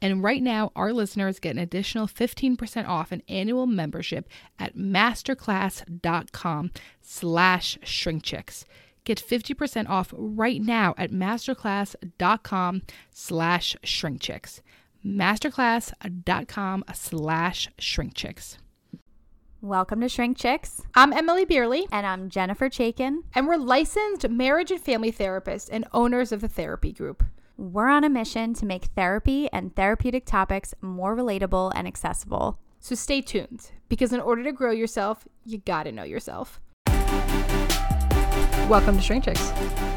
[0.00, 6.70] And right now, our listeners get an additional 15% off an annual membership at masterclass.com
[7.00, 8.64] slash shrinkchicks.
[9.04, 14.60] Get 50% off right now at masterclass.com slash shrinkchicks.
[15.04, 18.56] Masterclass.com slash shrinkchicks.
[19.60, 20.82] Welcome to Shrink Chicks.
[20.94, 23.22] I'm Emmalee Bierly, And I'm Jennifer Chaikin.
[23.34, 27.24] and we're licensed marriage and family therapists and owners of the therapy group.
[27.60, 32.60] We're on a mission to make therapy and therapeutic topics more relatable and accessible.
[32.78, 36.60] So stay tuned because in order to grow yourself, you gotta know yourself.
[38.68, 39.50] Welcome to Shrink Chicks.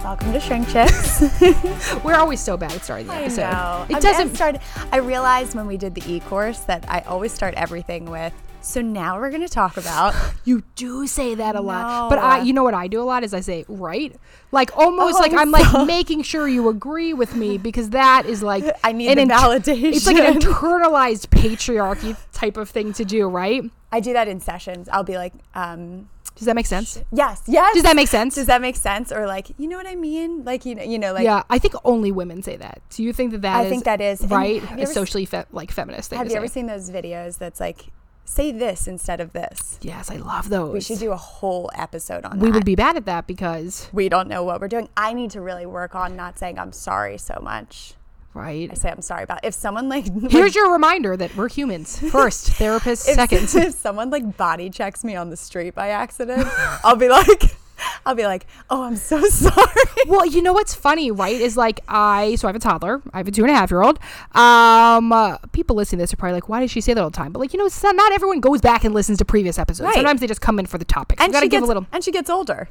[0.04, 1.22] Welcome to Shrink Chicks.
[2.04, 3.42] We're always so bad at starting the episode.
[3.44, 3.52] I episode.
[3.52, 3.86] know.
[3.90, 4.32] It I'm- doesn't.
[4.32, 8.34] I, started, I realized when we did the e-course that I always start everything with,
[8.62, 10.14] so now we're going to talk about.
[10.46, 13.24] you do say that a lot, but I, you know what I do a lot
[13.24, 14.16] is I say right,
[14.52, 18.42] like almost Oh, like I'm like making sure you agree with me because that is
[18.44, 19.94] like I need an int- validation.
[19.94, 23.64] It's like an internalized patriarchy type of thing to do, right?
[23.92, 24.88] I do that in sessions.
[24.90, 27.02] I'll be like, um, Does that make sense?
[27.12, 27.74] yes, yes.
[27.74, 28.36] Does that make sense?
[28.36, 29.12] Does that make sense?
[29.12, 30.46] Or like, you know what I mean?
[30.46, 32.82] Like, you know, you know, like, yeah, I think only women say that.
[32.92, 34.64] Do you think that that I is think that is- right?
[34.80, 36.20] A socially fe- like feminist thing.
[36.20, 37.88] have you ever seen those videos that's like,
[38.32, 39.78] say this instead of this?
[39.82, 40.74] Yes, I love those.
[40.74, 42.44] We should do a whole episode on that.
[42.44, 42.56] We that.
[42.56, 44.90] would be bad at that because we don't know what we're doing.
[44.96, 47.94] I need to really work on not saying I'm sorry so much.
[48.34, 48.70] right.
[48.72, 52.48] I say I'm sorry about if someone like Here's your reminder that we're humans first,
[52.54, 53.44] therapist if, second.
[53.56, 56.48] if someone like body checks me on the street by accident,
[56.84, 57.56] I'll be like
[58.06, 59.68] I'll be like, "Oh, I'm so sorry."
[60.08, 61.36] Well, you know what's funny, right?
[61.40, 63.02] Is like I so I have a toddler.
[63.14, 64.00] I have a two and a half year old.
[64.34, 67.10] Um, uh, people listening to this are probably like, "Why does she say that all
[67.10, 69.60] the time?" But like, you know, so not everyone goes back and listens to previous
[69.60, 69.86] episodes.
[69.86, 69.96] Right.
[69.96, 71.22] Sometimes they just come in for the topic.
[71.22, 71.86] And gotta she give gets a little.
[71.92, 72.70] and she gets older.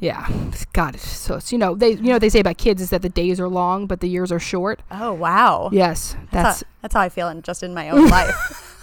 [0.00, 0.26] Yeah,
[0.72, 3.02] God, so it's, you know they you know what they say about kids is that
[3.02, 4.82] the days are long but the years are short.
[4.90, 5.70] Oh, wow.
[5.72, 8.78] Yes, That's that's how, I feel in just in my own life.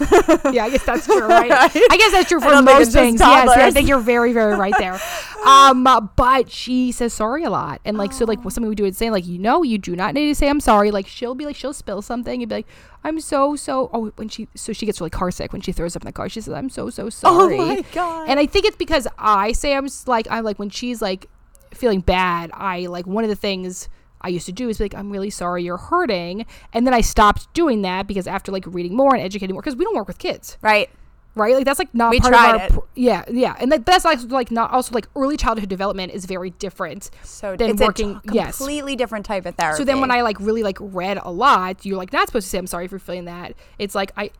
[0.52, 1.50] yeah, I guess that's true, right?
[1.52, 3.20] I guess that's true for most things.
[3.20, 4.98] Yes, yeah, I think you're very, very right there.
[5.40, 5.84] Um,
[6.16, 9.12] but she says sorry a lot, and like so, like something we do is saying
[9.12, 10.90] like, you know, you do not need to say I'm sorry.
[10.90, 12.66] Like she'll be like, she'll spill something and be like,
[13.04, 13.88] I'm so so.
[13.94, 16.12] Oh, when she so she gets really car sick when she throws up in the
[16.12, 16.28] car.
[16.28, 17.58] She says, I'm so so sorry.
[17.58, 18.28] Oh my God.
[18.28, 21.26] And I think it's because I say I'm like I'm like when she's like
[21.72, 22.50] feeling bad.
[22.52, 23.88] I like one of the things.
[24.20, 26.46] I used to do is be like, I'm really sorry you're hurting.
[26.72, 29.76] And then I stopped doing that because after like reading more and educating more, because
[29.76, 30.90] we don't work with kids right.
[31.34, 31.54] right?
[31.54, 32.72] Like that's like not We part tried of our it.
[32.72, 36.24] pr- yeah, yeah, and like that's like like not also like early childhood development is
[36.26, 38.16] very different So than it's working.
[38.16, 38.58] a t- yes.
[38.58, 39.78] completely different type of therapy.
[39.78, 42.50] So then when I like really like read a lot, you're like not supposed to
[42.50, 43.54] say I'm sorry for feeling that.
[43.78, 44.30] It's like I.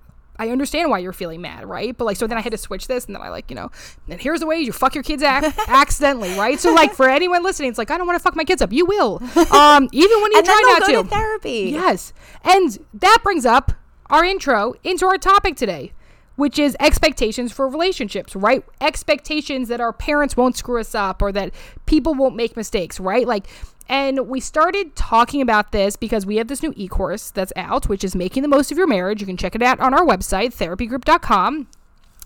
[0.40, 1.94] I understand why you're feeling mad, right?
[1.94, 3.70] But like, so then I had to switch this, and then I like, you know,
[4.08, 6.58] and here's the way you fuck your kids ac- accidentally, right?
[6.58, 8.72] So like, for anyone listening, it's like I don't want to fuck my kids up.
[8.72, 9.16] You will,
[9.52, 11.02] um, even when you try not go to.
[11.02, 11.70] to therapy.
[11.72, 12.14] Yes.
[12.42, 13.72] And that brings up
[14.08, 15.92] our intro into our topic today,
[16.36, 18.64] which is expectations for relationships, right?
[18.80, 21.52] Expectations that our parents won't screw us up or that
[21.84, 23.26] people won't make mistakes, right?
[23.26, 23.46] Like,
[23.90, 27.88] and we started talking about this because we have this new e course that's out,
[27.88, 29.20] which is Making the Most of Your Marriage.
[29.20, 31.66] You can check it out on our website, therapygroup.com.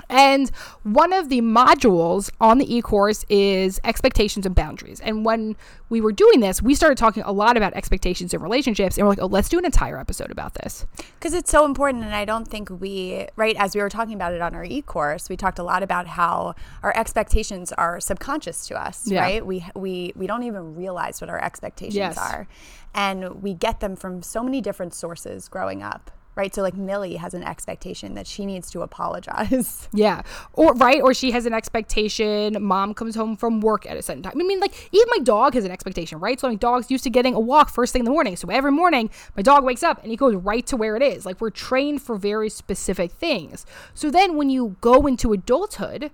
[0.08, 0.50] And
[0.82, 5.00] one of the modules on the e course is expectations and boundaries.
[5.00, 5.56] And when
[5.88, 8.96] we were doing this, we started talking a lot about expectations and relationships.
[8.96, 10.86] And we're like, oh, let's do an entire episode about this.
[11.18, 12.04] Because it's so important.
[12.04, 14.82] And I don't think we, right, as we were talking about it on our e
[14.82, 19.20] course, we talked a lot about how our expectations are subconscious to us, Yeah.
[19.20, 19.46] right?
[19.46, 22.18] We, we, we don't even realize what our expectations Yes.
[22.18, 22.46] are.
[22.94, 26.54] And we get them from so many different sources growing up, right?
[26.54, 29.88] So, like, Millie has an expectation that she needs to apologize.
[30.04, 30.22] Yeah.
[30.54, 32.56] Or right, or she has an expectation.
[32.60, 34.32] Mom comes home from work at a certain time.
[34.34, 36.38] I mean, like even my dog has an expectation, right?
[36.38, 38.36] So my dog's used to getting a walk first thing in the morning.
[38.36, 41.24] So every morning my dog wakes up and he goes right to where it is.
[41.24, 43.64] Like we're trained for very specific things.
[43.94, 46.10] So then when you go into adulthood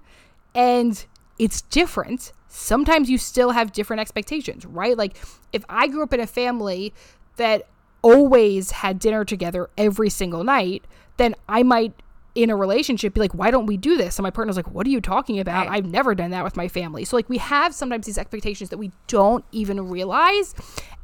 [0.55, 1.05] and
[1.39, 4.97] it's different, sometimes you still have different expectations, right?
[4.97, 5.17] Like
[5.53, 6.93] if I grew up in a family
[7.37, 7.67] that
[8.03, 10.85] always had dinner together every single night,
[11.17, 11.93] then I might
[12.35, 14.19] in a relationship be like, why don't we do this?
[14.19, 15.67] And my partner's like, what are you talking about?
[15.67, 15.77] Right.
[15.79, 17.05] I've never done that with my family.
[17.05, 20.55] So like we have sometimes these expectations that we don't even realize.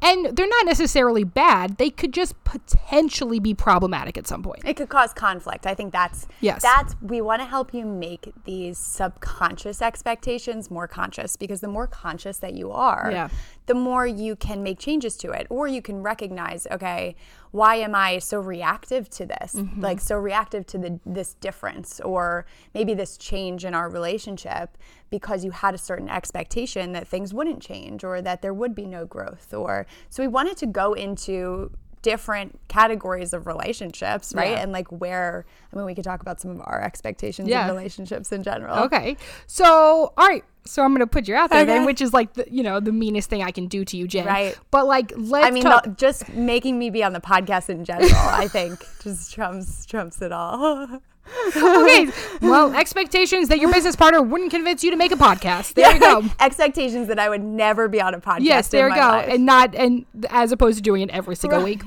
[0.02, 1.78] And they're not necessarily bad.
[1.78, 4.60] They could just potentially be problematic at some point.
[4.64, 5.66] It could cause conflict.
[5.66, 6.62] I think that's Yes.
[6.62, 11.86] That's we want to help you make these subconscious expectations more conscious because the more
[11.86, 13.28] conscious that you are, Yeah.
[13.66, 17.16] the more you can make changes to it, or you can recognize, okay,
[17.52, 19.54] why am I so reactive to this?
[19.54, 19.80] Mm-hmm.
[19.80, 24.78] Like so reactive to the this difference, or maybe this change in our relationship
[25.10, 28.86] because you had a certain expectation that things wouldn't change or that there would be
[28.86, 31.70] no growth or so we wanted to go into
[32.02, 34.60] different categories of relationships right Yeah.
[34.62, 37.68] and like where i mean we could talk about some of our expectations Yeah.
[37.68, 39.16] in relationships in general Okay.
[39.46, 40.44] So, all right.
[40.66, 42.92] So I'm gonna put you out there then, which is like the you know the
[42.92, 44.26] meanest thing I can do to you, Jen.
[44.26, 44.56] Right.
[44.70, 45.86] But like, let's i mean talk.
[45.86, 50.20] no, just making me be on the podcast in general i think just trumps trumps
[50.22, 51.00] it all
[51.56, 52.08] okay.
[52.40, 55.74] Well, expectations that your business partner wouldn't convince you to make a podcast.
[55.74, 56.22] There you go.
[56.40, 59.00] expectations that i would never be on a podcast Yes, there you go.
[59.00, 59.28] life.
[59.28, 61.82] And not and as opposed to doing it every single week.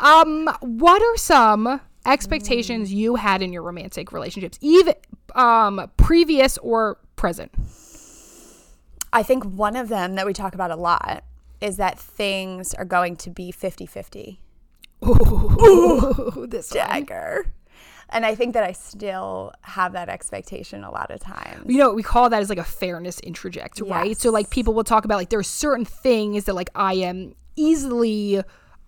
[0.00, 4.94] Um, what are some expectations you had in your romantic relationships, even
[5.36, 7.52] um previous or present?
[9.12, 11.24] I think one of them that we talk about a lot
[11.60, 14.40] is that things are going to be 50 50.
[15.04, 16.86] Ooh, this one.
[16.86, 17.52] Dagger.
[18.12, 21.64] And I think that I still have that expectation a lot of times.
[21.66, 24.84] you know we call that as like a fairness introject right so like people will
[24.84, 28.38] talk about like there are certain things that like i am easily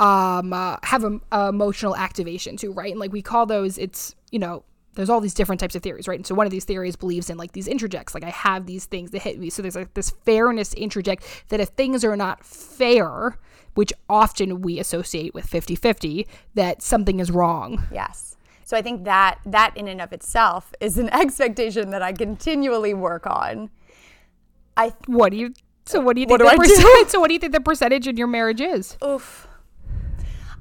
[0.00, 4.16] um uh, have a, a emotional activation to right and like we call those it's
[4.32, 6.64] you know there's all these different types of theories right and so one of these
[6.64, 9.62] theories believes in like these introjects like i have these things that hit me so
[9.62, 13.38] there's like this fairness introject that if things are not fair
[13.74, 18.36] which often we associate with 50-50 that something is wrong Yes.
[18.64, 22.94] So I think that that in and of itself is an expectation that I continually
[22.94, 23.68] work on.
[24.76, 25.52] I what do you
[25.84, 27.60] so what do you What think do the percentage so what do you think the
[27.60, 29.46] percentage in your marriage is oof.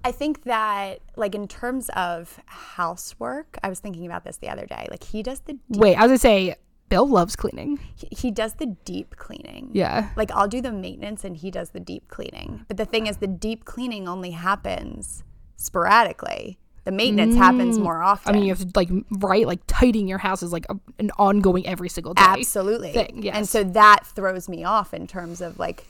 [0.03, 4.65] I think that like in terms of housework, I was thinking about this the other
[4.65, 4.87] day.
[4.89, 6.55] Like he does the deep, Wait, I was gonna say
[6.89, 7.79] Bill loves cleaning.
[7.95, 9.69] he, he does the deep cleaning.
[9.73, 10.09] Yeah.
[10.15, 12.65] Like I'll do the maintenance and he does the deep cleaning.
[12.67, 15.23] But the thing is the deep cleaning only happens
[15.57, 16.57] sporadically.
[16.83, 18.33] The maintenance happens more often.
[18.33, 18.35] Mm.
[18.35, 21.11] I mean, you have to like right, like tidying your house is like a, an
[21.19, 22.23] ongoing every single day.
[22.23, 22.91] absolutely.
[22.91, 23.35] thing, yes.
[23.35, 25.85] And so that throws me off in terms of like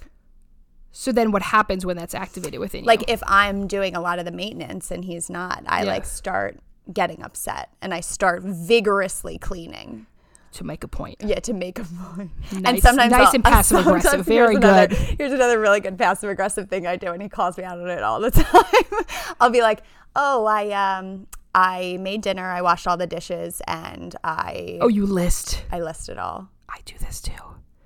[0.91, 3.05] So then, what happens when that's activated within like you?
[3.07, 5.91] Like if I'm doing a lot of the maintenance and he's not, I Yeah.
[5.91, 6.57] like start
[6.91, 10.07] getting upset and I start vigorously cleaning.
[10.53, 11.15] to make a point.
[11.21, 12.29] Yeah, to make a point.
[12.51, 14.25] and Nice- sometimes nice I'll- and passive aggressive.
[14.25, 14.97] Very here's another- good.
[15.17, 17.87] Here's another really good passive aggressive thing I do, and he calls me out on
[17.89, 19.05] it all the time.
[19.39, 19.81] I'll be like,
[20.13, 22.43] "Oh, I um, I made dinner.
[22.51, 25.63] I washed all the dishes, and I Oh, you list.
[25.71, 26.49] I list it all.
[26.67, 27.31] I do this too.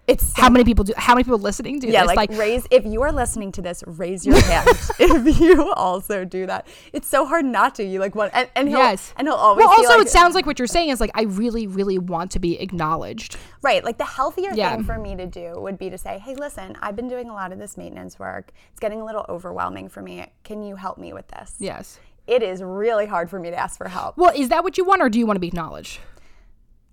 [0.08, 0.94] It's How many people do?
[0.98, 2.16] How many people listening do yeah, this?
[2.16, 4.68] like, raise if you are listening to this, raise your hand
[5.00, 6.68] if you also do that.
[6.94, 7.84] It's so hard not to.
[7.84, 10.36] You like want and, and he'll yes, and he'll always Well, also, like, it sounds
[10.36, 13.38] like what you're saying is like I really, really want to be acknowledged.
[13.64, 13.84] Right.
[13.84, 14.76] Like the healthier Yeah.
[14.76, 17.34] thing for me to do would be to say, hey, listen, I've been doing a
[17.34, 18.52] lot of this maintenance work.
[18.72, 20.28] It's getting a little overwhelming for me.
[20.44, 21.56] Can you help me with this?
[21.58, 22.00] Yes.
[22.28, 24.18] It is really hard for me to ask for help.
[24.18, 26.00] Well, is that what you want, or do you want to be acknowledged?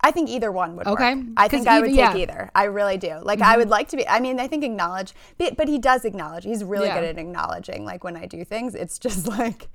[0.03, 1.15] I think either one would Okay.
[1.15, 1.25] work.
[1.37, 1.99] I think I would take.
[2.01, 2.19] Mm-hmm.
[2.19, 2.51] either.
[2.55, 3.19] I really do.
[3.23, 4.09] Like I would like to be.
[4.09, 6.45] I mean, I think acknowledge, but, but he does acknowledge.
[6.45, 7.01] He's really Yeah.
[7.01, 7.85] good at acknowledging.
[7.85, 9.69] Like when I do things, it's just like.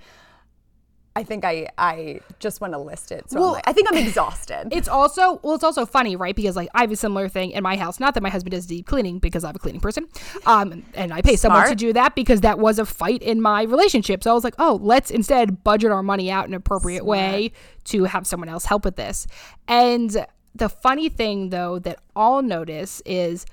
[1.18, 3.32] I think I I just want to list it.
[3.32, 4.68] So Well, like, I think I'm exhausted.
[4.72, 6.36] It's also well, it's also funny, right?
[6.36, 8.00] Because like I have a similar thing in my house.
[8.00, 10.08] Not that my husband does deep cleaning because I'm a cleaning person,
[10.46, 13.64] um, and I pay someone to do that because that was a fight in my
[13.64, 14.24] relationship.
[14.24, 17.52] So I was like, oh, let's instead budget our money out in an appropriate way
[17.86, 19.26] to have someone else help with this.
[19.68, 23.48] And the funny thing though that I'll notice is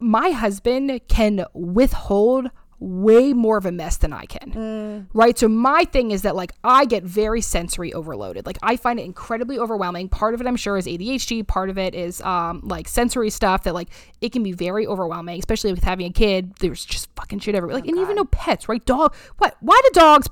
[0.00, 2.50] my husband can withhold
[2.82, 4.52] way more of a mess than I can.
[4.52, 5.06] Mm.
[5.14, 5.38] Right?
[5.38, 8.44] So my thing is that like I get very sensory overloaded.
[8.44, 10.08] Like I find it incredibly overwhelming.
[10.08, 13.62] Part of it I'm sure is ADHD, part of it is um like sensory stuff
[13.64, 13.88] that like
[14.20, 16.54] it can be very overwhelming, especially with having a kid.
[16.58, 17.76] There's just fucking shit everywhere.
[17.76, 18.84] Like and even no pets, right?
[18.84, 20.28] Dog what why do dogs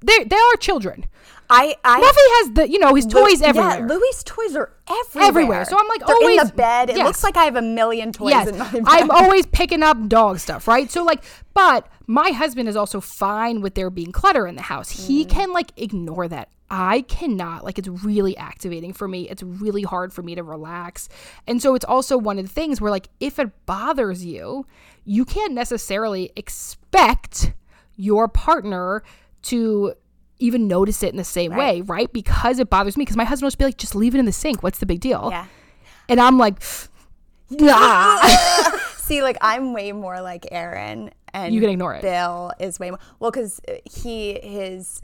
[0.00, 1.06] they they are children.
[1.50, 3.78] I, I Muffy has the you know his toys everywhere.
[3.78, 5.28] Yeah, Louis' toys are everywhere.
[5.28, 5.64] Everywhere.
[5.64, 6.90] So I'm like They're in always- the bed.
[6.90, 7.06] It yes.
[7.06, 8.82] looks like I have a million toys yes, in my bed.
[8.86, 10.90] I'm always picking up dog stuff, right?
[10.90, 11.24] So like,
[11.54, 14.90] but my husband is also fine with there being clutter in the house.
[15.06, 15.30] He Mm.
[15.30, 16.50] can like ignore that.
[16.70, 17.64] I cannot.
[17.64, 19.26] Like, it's really activating for me.
[19.30, 21.08] It's really hard for me to relax.
[21.46, 24.66] And so it's also one of the things where like, if it bothers you,
[25.06, 27.54] you can't necessarily expect
[27.96, 29.02] your partner
[29.42, 29.94] to
[30.38, 32.12] even notice it in the same way, right?
[32.12, 33.02] Because it bothers me.
[33.02, 34.62] Because my husband will just be like, just leave it in the sink.
[34.62, 35.28] What's the big deal?
[35.30, 35.46] Yeah.
[36.08, 36.62] And I'm like,
[37.50, 38.20] nah.
[38.96, 42.02] See, like I'm way more like Aaron, and You can ignore it.
[42.02, 45.00] Bill is way more well because he his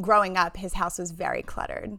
[0.00, 1.98] growing up, his house was very cluttered.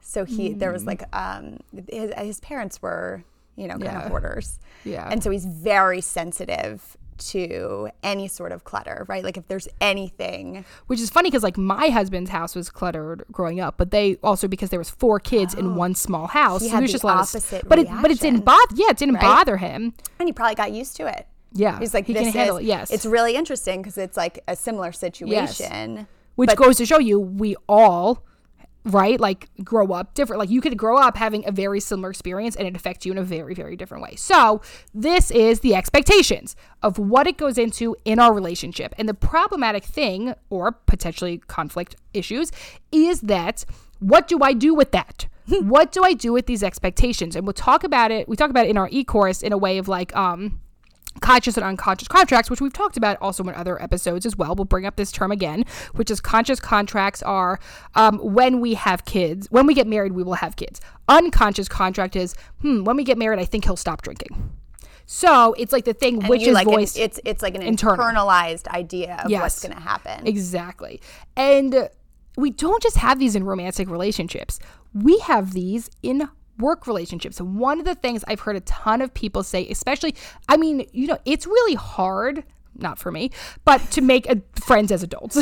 [0.00, 1.58] So he there was like um
[1.88, 3.24] his his parents were
[3.56, 4.02] you know kind Yeah.
[4.04, 5.08] of hoarders, Yeah.
[5.10, 9.22] and so he's very sensitive to any sort of clutter, right?
[9.22, 13.60] Like if there's anything, which is funny because like my husband's house was cluttered growing
[13.60, 16.64] up, but they also because there was four kids in one small house, Oh.
[16.64, 18.74] He so had the just a lot of opposite but it but it didn't bother
[18.74, 19.22] yeah it didn't Right?
[19.22, 21.26] bother him and he probably got used to it.
[21.52, 24.16] yeah He's like, he this can handle is, it yes It's really interesting because it's
[24.16, 26.06] like a similar situation.
[26.36, 28.24] which but- goes to show you we all
[28.84, 29.20] right?
[29.20, 32.66] Like grow up different like you could grow up having a very similar experience and
[32.66, 34.16] it affects you in a very very different way.
[34.16, 34.62] So
[34.94, 38.94] this is the expectations of what it goes into in our relationship.
[38.98, 42.50] And the problematic thing or potentially conflict issues
[42.90, 43.64] is that
[43.98, 45.26] what do i do with that?
[45.60, 47.36] What do i do with these expectations?
[47.36, 49.78] And we'll talk about it we talk about it in our e-course in a way
[49.78, 50.60] of like um
[51.20, 54.54] conscious and unconscious contracts, which we've talked about also in other episodes as well.
[54.54, 55.64] We'll bring up this term again,
[55.94, 57.58] which is conscious contracts are
[57.94, 60.80] um, when we have kids, when we get married, we will have kids.
[61.08, 64.50] Unconscious contract is, hmm, when we get married, I think he'll stop drinking.
[65.06, 67.56] So it's like the thing And which you is like an- voiced it's it's like
[67.56, 68.04] an internal.
[68.04, 69.42] internalized idea of Yes.
[69.42, 70.24] what's going to happen.
[70.26, 71.00] Exactly.
[71.36, 71.88] And
[72.36, 74.60] we don't just have these in romantic relationships,
[74.94, 76.28] we have these in
[76.60, 77.40] work relationships.
[77.40, 80.14] One of the things I've heard a ton of people say, especially,
[80.48, 82.44] I mean, you know, it's really hard.
[82.76, 83.30] Not for me,
[83.64, 85.36] but to make a, friends as adults.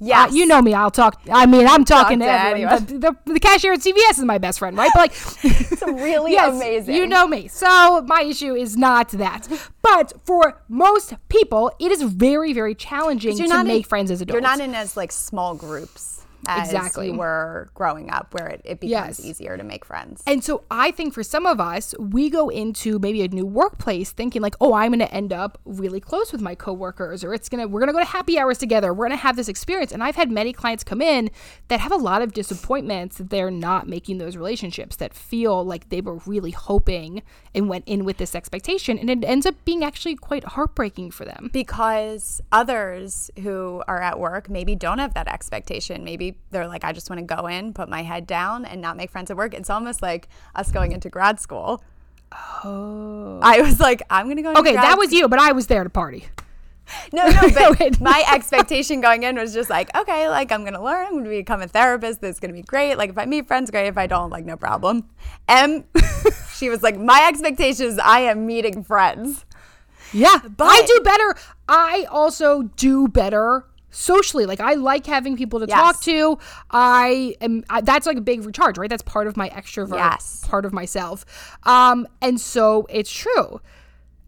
[0.00, 0.74] Yeah, Uh, you know me.
[0.74, 1.20] I'll talk.
[1.30, 2.84] I mean, I'm talking to to everyone.
[2.86, 4.90] The, the, the cashier at CVS is my best friend, right?
[4.92, 5.12] But like,
[5.44, 6.94] It's really yes, amazing.
[6.96, 7.46] You know me.
[7.48, 9.46] So my issue is not that.
[9.82, 14.34] But for most people, it is very, very challenging to make in- friends as adults.
[14.34, 16.13] You're not in as like small groups
[16.46, 17.06] as Exactly.
[17.08, 19.24] you were growing up, where it, it becomes Yes.
[19.24, 20.22] easier to make friends.
[20.26, 24.12] And so I think for some of us, we go into maybe a new workplace
[24.12, 27.48] thinking like, oh, I'm going to end up really close with my coworkers, or it's
[27.48, 28.92] gonna we're gonna go to happy hours together.
[28.92, 29.92] We're gonna have this experience.
[29.92, 31.30] And I've had many clients come in
[31.68, 35.88] that have a lot of disappointments that they're not making those relationships that feel like
[35.88, 37.22] they were really hoping
[37.54, 41.24] and went in with this expectation, and it ends up being actually quite heartbreaking for
[41.24, 41.50] them.
[41.52, 46.04] because others who are at work maybe don't have that expectation.
[46.04, 48.96] Maybe they're like, I just want to go in, put my head down, and not
[48.96, 49.54] make friends at work.
[49.54, 51.82] It's almost like us going into grad school.
[52.64, 53.38] Oh.
[53.42, 55.66] I was like, I'm going to go into Okay, that was you, but I was
[55.66, 56.26] there to party.
[57.12, 57.26] No,
[57.56, 61.14] no, but my expectation going in was just like, okay, like I'm gonna learn, I'm
[61.14, 62.20] gonna become a therapist.
[62.20, 62.96] This is gonna be great.
[62.96, 63.86] Like if I meet friends, great.
[63.86, 65.08] If I don't, like no problem.
[65.48, 65.84] M,
[66.54, 69.44] she was like, my expectation is I am meeting friends.
[70.12, 71.34] Yeah, I do better.
[71.68, 74.44] I also do better socially.
[74.46, 76.38] Like I like having people to talk to.
[76.70, 77.64] I am.
[77.70, 78.90] I, that's like a big recharge, right?
[78.90, 80.44] That's part of my extrovert Yes.
[80.46, 81.24] part of myself.
[81.62, 83.60] Um, and so it's true.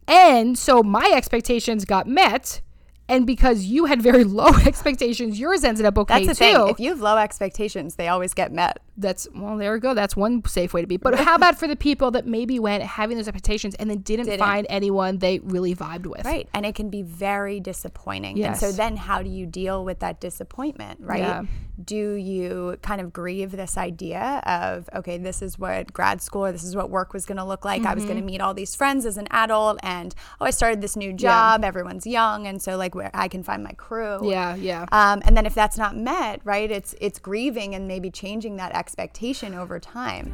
[0.09, 2.61] And so my expectations got met.
[3.09, 6.53] And because you had very low expectations, yours ended up okay That's the too.
[6.59, 6.69] thing.
[6.71, 8.79] If you have low expectations, they always get met.
[8.99, 9.93] That's well, there we go.
[9.95, 10.97] That's one safe way to be.
[10.97, 14.27] But how about for the people that maybe went having those expectations and then didn't,
[14.27, 14.39] Didn't.
[14.41, 16.25] find anyone they really vibed with?
[16.25, 16.49] Right.
[16.55, 18.43] And it can be very disappointing.
[18.43, 21.21] And so then how do you deal with that disappointment, right?
[21.21, 21.43] Yeah.
[21.85, 26.53] Do you kind of grieve this idea of, okay, this is what grad school or
[26.53, 27.85] this is what work was going to look like.
[27.85, 28.13] I was Mm-hmm.
[28.13, 31.13] going to meet all these friends as an adult and, oh, I started this new
[31.13, 31.65] job.
[31.65, 32.47] Everyone's young.
[32.47, 34.31] And so, like, where I can find my crew.
[34.31, 34.87] Yeah, yeah.
[34.91, 38.75] Um, and then if that's not met, right, it's it's grieving and maybe changing that
[38.87, 40.33] expectation over time.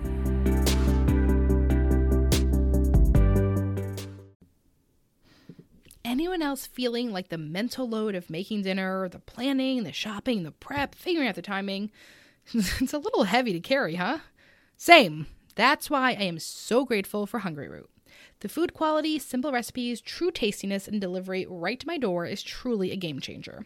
[6.05, 10.51] anyone else feeling like the mental load of making dinner, the planning, the shopping, the
[10.51, 11.91] prep, figuring out the timing,
[12.53, 14.19] it's a little heavy to carry, huh?
[14.77, 15.27] Same.
[15.55, 17.87] That's why I am so grateful for Hungryroot.
[18.41, 22.91] The food quality, simple recipes, true tastiness, and delivery right to my door is truly
[22.91, 23.65] a game changer.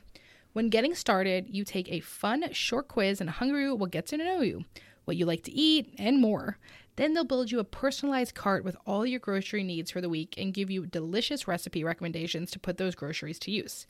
[0.56, 4.40] When getting started, you take a fun, short quiz, and Hungryroot will get to know
[4.40, 4.64] you,
[5.04, 6.56] what you like to eat, and more.
[6.96, 10.34] Then they'll build you a personalized cart with all your grocery needs for the week
[10.38, 13.86] and give you delicious recipe recommendations to put those groceries to use.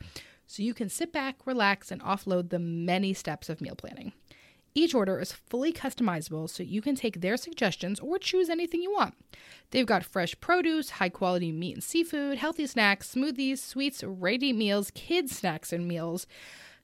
[0.48, 4.12] So you can sit back, relax, and offload the many steps of meal planning.
[4.76, 8.92] Each order is fully customizable so you can take their suggestions or choose anything you
[8.92, 9.14] want.
[9.70, 14.90] They've got fresh produce, high quality meat and seafood, healthy snacks, smoothies, sweets, ready meals,
[14.90, 16.26] kids' snacks and meals,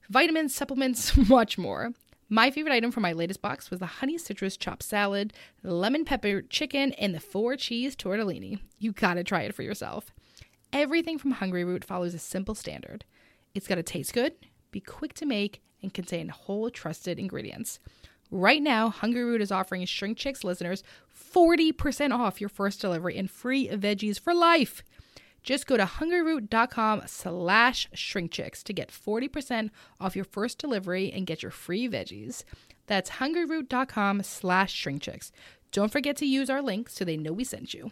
[0.09, 1.91] vitamins, supplements, much more.
[2.29, 5.31] My favorite item from my latest box was the honey citrus chopped salad,
[5.61, 8.59] lemon pepper chicken, and the four cheese tortellini.
[8.79, 10.11] You gotta try it for yourself.
[10.73, 13.05] Everything from Hungryroot follows a simple standard.
[13.53, 14.33] It's gotta taste good,
[14.71, 17.79] be quick to make, and contain whole trusted ingredients.
[18.31, 20.83] Right now, Hungryroot is offering Shrink Chicks listeners
[21.33, 24.81] 40% off your first delivery and free veggies for life.
[25.43, 31.43] Just go to hungryroot.com slash shrinkchicks to get 40% off your first delivery and get
[31.43, 32.43] your free veggies.
[32.87, 35.31] That's hungryroot.com slash shrinkchicks.
[35.71, 37.91] Don't forget to use our link so they know we sent you.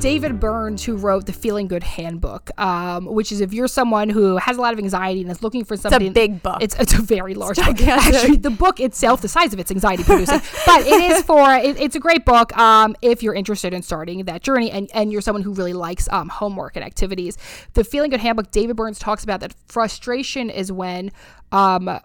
[0.00, 4.36] David Burns, who wrote the Feeling Good Handbook, um, which is if you're someone who
[4.36, 6.02] has a lot of anxiety and is looking for something.
[6.02, 6.62] It's a big book.
[6.62, 7.80] It's, it's a very large book.
[7.82, 11.52] Actually, the book itself, the size of it's anxiety producing, but it is for.
[11.54, 15.10] It, it's a great book um, if you're interested in starting that journey and, and
[15.10, 17.36] you're someone who really likes um, homework and activities.
[17.74, 21.10] The Feeling Good Handbook, David Burns talks about that frustration is when.
[21.50, 22.00] Um,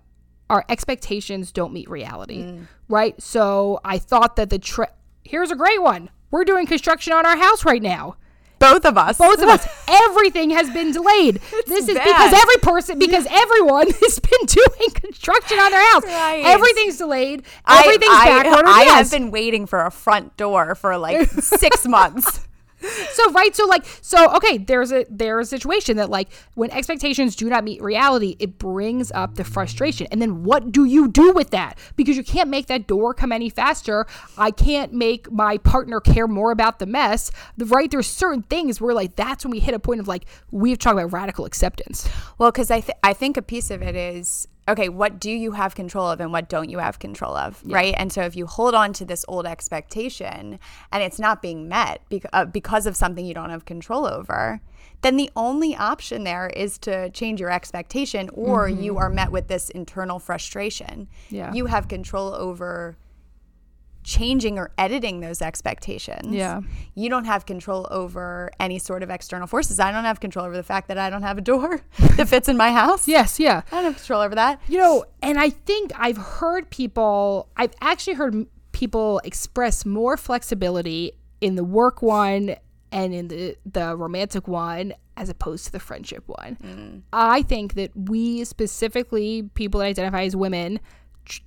[0.50, 2.68] our expectations don't meet reality, mm.
[2.88, 3.20] right?
[3.20, 4.92] So I thought that the tra-
[5.24, 6.10] here's a great one.
[6.34, 8.16] We're doing construction on our house right now.
[8.58, 9.20] Both of us.
[9.20, 9.68] Both of us.
[9.88, 11.36] Everything has been delayed.
[11.36, 12.06] It's this is bad.
[12.06, 16.04] because every person, because everyone has been doing construction on their house.
[16.06, 16.42] Right.
[16.44, 17.44] Everything's delayed.
[17.68, 18.42] Everything's I.
[18.48, 19.12] I, I yes.
[19.12, 22.48] have been waiting for a front door for like six months.
[23.14, 27.36] so right so like so okay there's a there's a situation that like when expectations
[27.36, 30.08] do not meet reality it brings up the frustration.
[30.12, 31.78] And then what do you do with that?
[31.96, 34.06] Because you can't make that door come any faster.
[34.38, 37.32] I can't make my partner care more about the mess.
[37.58, 40.78] Right there's certain things where like that's when we hit a point of like we've
[40.78, 42.10] talked about radical acceptance.
[42.38, 45.52] Well, because I, th- I think a piece of it is okay, what do you
[45.52, 47.94] have control of and what don't you have control of, right?
[47.98, 50.60] And so if you hold on to this old expectation
[50.92, 54.62] and it's not being met uh, because of something you don't have control over,
[55.02, 59.48] then the only option there is to change your expectation or you are met with
[59.50, 61.10] this internal frustration.
[61.30, 61.54] Yeah.
[61.54, 62.96] You have control over
[64.04, 66.28] changing or editing those expectations.
[66.30, 66.62] Yeah.
[66.96, 69.80] You don't have control over any sort of external forces.
[69.80, 71.82] I don't have control over the fact that I don't have a door
[72.18, 73.08] that fits in my house.
[73.08, 74.62] yes yeah I don't have control over that.
[74.68, 81.14] You know, and I think I've heard people, I've actually heard people express more flexibility
[81.42, 82.56] in the work one
[82.92, 86.58] and in the, the romantic one as opposed to the friendship one.
[86.64, 87.02] Mm.
[87.12, 90.80] I think that we specifically, people that identify as women,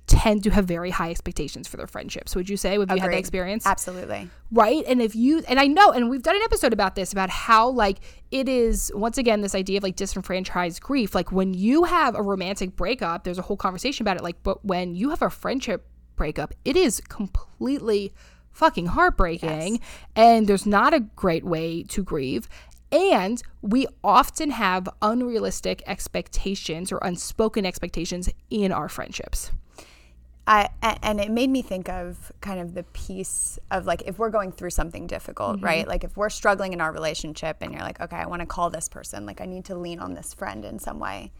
[0.07, 2.35] tend to have very high expectations for their friendships.
[2.35, 2.79] Would you say?
[2.79, 3.65] Have you had that experience?
[3.65, 4.29] Absolutely.
[4.51, 7.29] right and if you and i know and we've done an episode about this about
[7.29, 7.97] how like
[8.31, 12.21] it is once again this idea of like disenfranchised grief like when you have a
[12.21, 15.85] romantic breakup there's a whole conversation about it like but when you have a friendship
[16.15, 18.13] breakup it is completely
[18.57, 19.79] fucking heartbreaking
[20.15, 22.49] and there's not a great way to grieve.
[22.91, 29.51] And we often have unrealistic expectations or unspoken expectations in our friendships.
[30.47, 30.69] I,
[31.03, 34.53] and it made me think of kind of the piece of like if we're going
[34.53, 35.81] through something difficult, right?
[35.81, 35.89] Mm-hmm.
[35.89, 38.69] Like if we're struggling in our relationship and you're like, okay, I want to call
[38.69, 41.33] this person, like I need to lean on this friend in some way.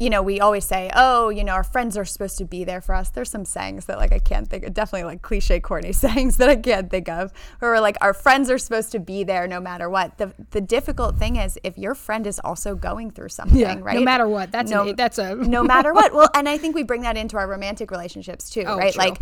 [0.00, 2.80] You know, we always say, oh, you know, our friends are supposed to be there
[2.80, 3.10] for us.
[3.10, 6.48] There's some sayings that like I can't think of, definitely like cliche, corny sayings that
[6.48, 9.60] I can't think of, where we're like, our friends are supposed to be there no
[9.60, 10.18] matter what.
[10.18, 13.94] The the difficult thing is if your friend is also going through something, right?
[13.94, 14.50] No matter what.
[14.50, 16.12] That's No- a, that's a no matter what.
[16.12, 18.92] Well, and I think we bring that into our romantic relationships too, Oh, right?
[18.94, 18.98] true.
[19.04, 19.20] Like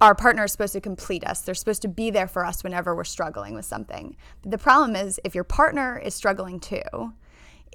[0.00, 1.42] our partner is supposed to complete us.
[1.42, 4.16] They're supposed to be there for us whenever we're struggling with something.
[4.42, 7.12] But The problem is if your partner is struggling too,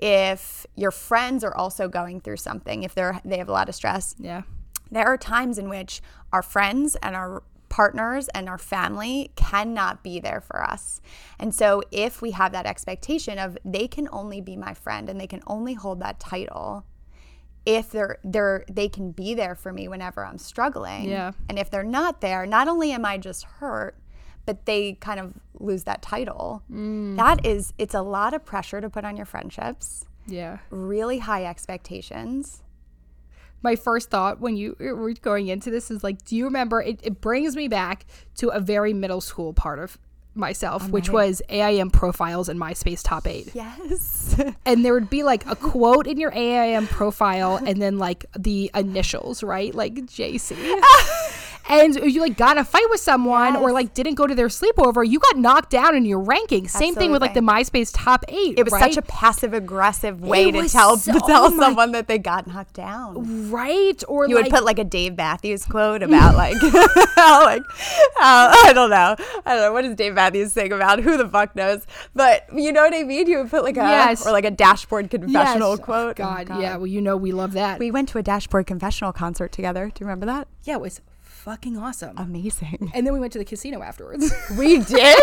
[0.01, 3.75] if your friends are also going through something, if they're they have a lot of
[3.75, 4.43] stress, yeah.
[4.89, 10.19] there are times in which our friends and our partners and our family cannot be
[10.19, 11.01] there for us.
[11.37, 15.19] And so if we have that expectation of they can only be my friend and
[15.19, 16.85] they can only hold that title
[17.65, 21.09] if they're they're they can be there for me whenever I'm struggling.
[21.09, 21.33] Yeah.
[21.47, 23.97] And if they're not there, not only am I just hurt,
[24.45, 26.63] but they kind of lose that title.
[26.71, 27.17] Mm.
[27.17, 30.05] That is it's a lot of pressure to put on your friendships.
[30.27, 30.59] Yeah.
[30.69, 32.61] Really high expectations.
[33.61, 36.81] my first thought when you were going into this is like, do you remember?
[36.81, 38.05] It, it brings me back
[38.37, 39.97] to a very middle school part of
[40.35, 43.51] myself, which was AIM profiles and MySpace top eight.
[43.53, 44.39] Yes.
[44.65, 48.69] And there would be like a quote in your AIM profile and then like the
[48.75, 49.73] initials, right?
[49.75, 50.55] Like JC.
[51.69, 54.47] and you like got in a fight with someone or like didn't go to their
[54.47, 56.67] sleepover, you got knocked down in your ranking.
[56.67, 58.57] Same thing with like the MySpace top eight.
[58.57, 58.91] It was right?
[58.93, 62.17] such a passive aggressive way It to tell so- to tell oh someone that they
[62.17, 63.49] got knocked down.
[63.51, 64.03] right.
[64.07, 66.55] Or You like, would put like a Dave Matthews quote about like
[67.15, 67.63] how like
[68.17, 71.27] how, I don't know I don't know what does Dave Matthews sing about who the
[71.27, 74.25] fuck knows but you know what I mean you would put like a Yes.
[74.25, 75.79] or like a dashboard confessional Yes.
[75.79, 76.75] Oh, quote Oh, God, yeah.
[76.77, 77.79] Well, you know we love that.
[77.79, 81.01] we went to a dashboard confessional concert together do you remember that yeah, it was
[81.39, 82.17] fucking awesome.
[82.17, 84.31] amazing and then we went to the casino afterwards.
[84.57, 85.17] we did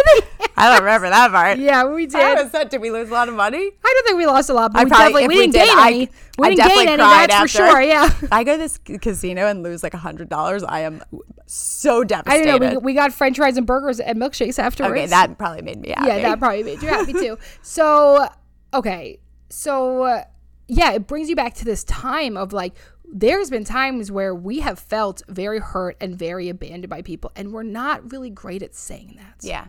[0.56, 2.38] I don't remember that part yeah, we did.
[2.38, 4.54] Was said did we lose a lot of money I don't think we lost a
[4.54, 6.10] lot, but I we probably- definitely we we didn't did, gain I- any.
[6.38, 7.26] We I didn't definitely gain any.
[7.26, 7.80] That's for sure.
[7.80, 8.10] Yeah.
[8.32, 11.02] I go to this casino and lose like a hundred dollars, I am
[11.46, 12.42] so devastated.
[12.50, 12.78] I don't know.
[12.80, 14.92] We, we got French fries and burgers and milkshakes afterwards.
[14.92, 16.08] okay, that probably made me happy.
[16.08, 17.38] yeah, that probably made you happy too.
[17.62, 18.28] So,
[18.74, 20.24] okay, so uh,
[20.68, 22.74] yeah, it brings you back to this time of like,
[23.12, 27.52] there's been times where we have felt very hurt and very abandoned by people, and
[27.52, 29.36] we're not really great at saying that.
[29.40, 29.66] yeah,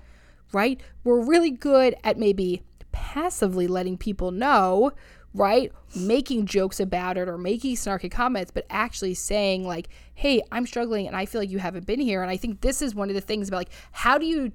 [0.52, 0.82] right?
[1.04, 4.92] We're really good at maybe passively letting people know,
[5.34, 5.72] right?
[5.96, 11.08] Making jokes about it or making snarky comments, but actually saying, like, hey, I'm struggling
[11.08, 12.22] and I feel like you haven't been here.
[12.22, 14.52] And I think this is one of the things about like, how do you.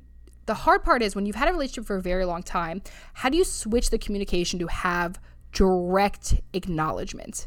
[0.47, 2.83] The hard part is when you've had a relationship for a very long time,
[3.15, 5.21] how do you switch the communication to have
[5.53, 7.47] direct acknowledgement?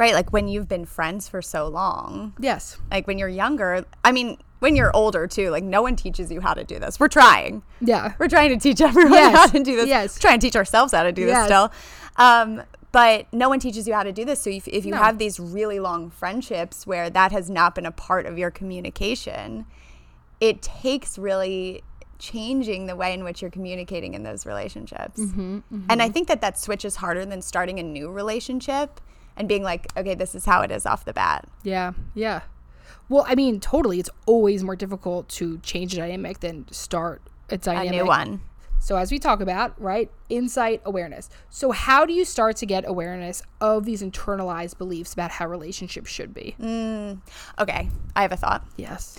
[0.00, 0.14] Right.
[0.14, 2.78] Like when you've been friends for so long, Yes.
[2.90, 3.84] like when you're younger.
[4.04, 5.50] I mean, when you're older too.
[5.50, 6.98] Like no one teaches you how to do this.
[6.98, 7.62] We're trying.
[7.80, 8.14] Yeah.
[8.18, 9.36] We're trying to teach everyone Yes.
[9.36, 9.86] how to do this.
[9.88, 10.16] Yes.
[10.16, 11.70] We're trying to teach ourselves how to do this still.
[12.16, 14.40] Um, but no one teaches you how to do this.
[14.42, 14.96] So if, if you No.
[14.98, 19.64] have these really long friendships where that has not been a part of your communication,
[20.40, 21.82] it takes really
[22.18, 25.20] changing the way in which you're communicating in those relationships.
[25.20, 29.00] Mm-hmm, And I think that that switch is harder than starting a new relationship
[29.36, 31.48] and being like, okay, this is how it is off the bat.
[31.62, 32.42] Yeah, yeah.
[33.08, 33.98] Well, I mean, totally.
[33.98, 37.92] It's always more difficult to change a dynamic than start a dynamic.
[37.92, 38.40] A new one.
[38.78, 41.28] So, as we talk about, right, insight awareness.
[41.50, 46.10] So, how do you start to get awareness of these internalized beliefs about how relationships
[46.10, 46.54] should be?
[46.58, 47.20] Mm.
[47.58, 48.64] Okay, I have a thought.
[48.76, 49.18] Yes.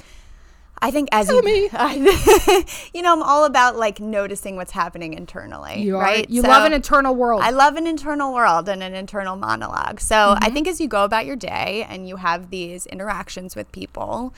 [0.81, 1.69] I think as Tell you, me.
[1.73, 5.81] I, you know, I'm all about like noticing what's happening internally.
[5.81, 6.01] You are.
[6.01, 6.29] right?
[6.29, 7.41] You So love an internal world.
[7.43, 9.99] I love an internal world and an internal monologue.
[9.99, 13.71] So I think as you go about your day and you have these interactions with
[13.71, 14.33] people,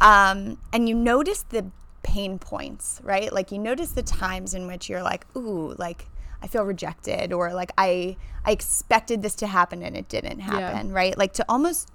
[0.00, 1.66] um, and you notice the
[2.02, 3.32] pain points, right?
[3.32, 6.06] Like you notice the times in which you're like, ooh, like
[6.42, 10.90] I feel rejected, or like I I expected this to happen and it didn't happen,
[10.92, 11.16] right?
[11.16, 11.90] Like to almost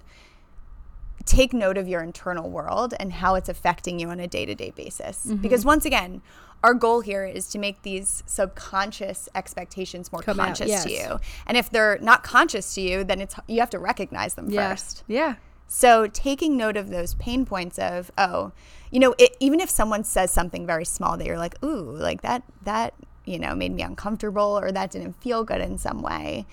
[1.28, 5.26] take note of your internal world and how it's affecting you on a day-to-day basis
[5.26, 5.36] Mm-hmm.
[5.36, 6.22] because once again
[6.64, 10.84] our goal here is to make these subconscious expectations more Come out, conscious yes.
[10.84, 14.34] to you and if they're not conscious to you then it's you have to recognize
[14.34, 14.70] them yeah.
[14.70, 15.36] first Yeah.
[15.66, 18.52] so taking note of those pain points of oh
[18.90, 22.22] you know it, even if someone says something very small that you're like ooh like
[22.22, 26.46] that that you know made me uncomfortable or that didn't feel good in some way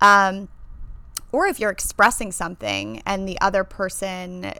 [0.00, 0.48] um,
[1.32, 4.52] or if you're expressing something and the other person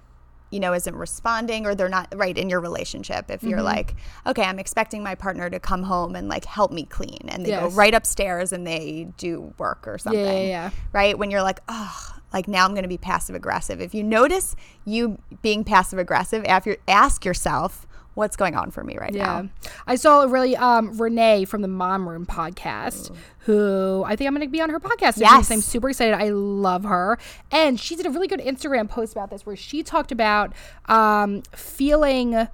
[0.51, 3.31] you know, isn't responding or they're not right in your relationship.
[3.31, 3.65] If you're Mm-hmm.
[3.65, 3.95] like,
[4.27, 7.53] okay, I'm expecting my partner to come home and like help me clean and they
[7.53, 10.21] go right upstairs and they do work or something.
[10.23, 10.71] yeah, yeah.
[10.93, 11.17] Right?
[11.19, 13.81] When you're like, oh, like now I'm going to be passive aggressive.
[13.81, 14.55] If you notice
[14.85, 19.25] you being passive aggressive, after ask yourself, what's going on for me right Yeah.
[19.43, 19.49] now?
[19.87, 24.35] I saw a really um Renee from the Mom Room podcast who I think I'm
[24.35, 25.19] going to be on her podcast.
[25.19, 25.51] Yes.
[25.51, 26.15] I'm super excited.
[26.15, 27.19] I love her.
[27.51, 30.53] And she did a really good Instagram post about this where she talked about
[30.87, 32.49] um feeling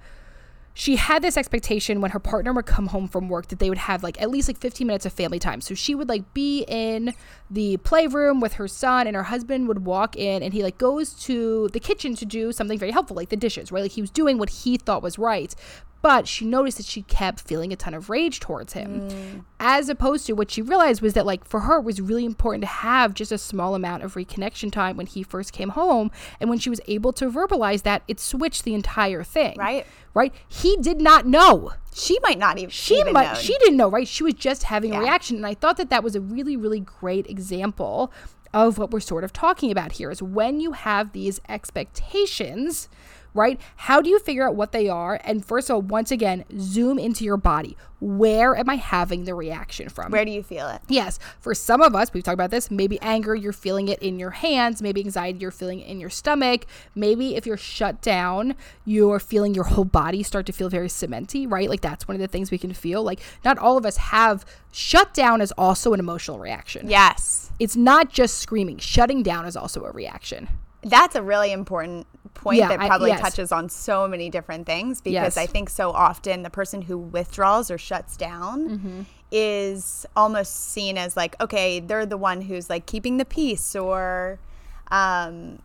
[0.79, 3.77] she had this expectation when her partner would come home from work that they would
[3.77, 5.59] have like at least like 15 minutes of family time.
[5.59, 7.13] So she would like be in
[7.51, 11.13] the playroom with her son and her husband would walk in and he like goes
[11.25, 13.81] to the kitchen to do something very helpful like the dishes, right?
[13.81, 15.53] Like he was doing what he thought was right.
[16.01, 19.09] But she noticed that she kept feeling a ton of rage towards him.
[19.09, 19.43] Mm.
[19.59, 22.61] As opposed to what she realized was that like for her it was really important
[22.61, 26.49] to have just a small amount of reconnection time when he first came home and
[26.49, 29.85] when she was able to verbalize that it switched the entire thing Right.
[30.13, 30.33] Right?
[30.47, 31.73] He did not know.
[31.93, 32.69] She might not even.
[32.69, 33.33] She even might.
[33.33, 33.35] known.
[33.35, 34.07] She didn't know, right?
[34.07, 36.79] She was just having a reaction, and I thought that that was a really, really
[36.79, 38.11] great example
[38.53, 40.09] of what we're sort of talking about here.
[40.09, 42.89] Is when you have these expectations,
[43.33, 43.59] right?
[43.75, 45.19] How do you figure out what they are?
[45.23, 47.77] And first of all, once again, zoom into your body.
[48.01, 50.11] Where am I having the reaction from?
[50.11, 50.81] Where do you feel it?
[50.87, 52.71] Yes, for some of us, we've talked about this.
[52.71, 54.81] Maybe anger, you're feeling it in your hands.
[54.81, 56.65] Maybe anxiety, you're feeling it in your stomach.
[56.95, 61.49] Maybe if you're shut down, you're feeling your whole body start to feel very cementy,
[61.51, 61.69] right?
[61.69, 63.03] Like that's one of the things we can feel.
[63.03, 66.89] Like not all of us have shut down is also an emotional reaction.
[66.89, 67.51] Yes.
[67.59, 68.77] It's not just screaming.
[68.77, 70.47] Shutting down is also a reaction.
[70.83, 72.07] That's a really important
[72.41, 73.21] point Yeah, that I- probably yes.
[73.21, 75.37] touches on so many different things because Yes.
[75.37, 79.01] I think so often the person who withdraws or shuts down Mm-hmm.
[79.31, 84.39] is almost seen as like, okay, they're the one who's like keeping the peace or,
[84.91, 85.59] um,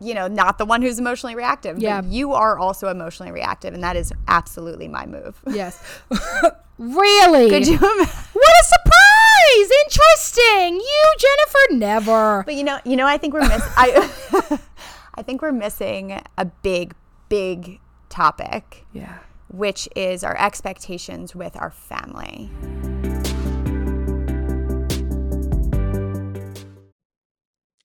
[0.00, 1.78] you know, not the one who's emotionally reactive.
[1.78, 2.00] Yeah.
[2.02, 5.40] But you are also emotionally reactive, and that is absolutely my move.
[5.48, 5.82] Yes.
[6.78, 7.50] really?
[7.50, 8.14] Could you imagine?
[8.32, 9.70] what a surprise!
[9.84, 10.76] Interesting.
[10.76, 12.42] You, Jennifer, never.
[12.44, 14.58] But you know, you know, I think we're miss- I,
[15.18, 16.94] I think we're missing a big,
[17.28, 19.18] big topic, yeah.
[19.48, 22.50] which is our expectations with our family.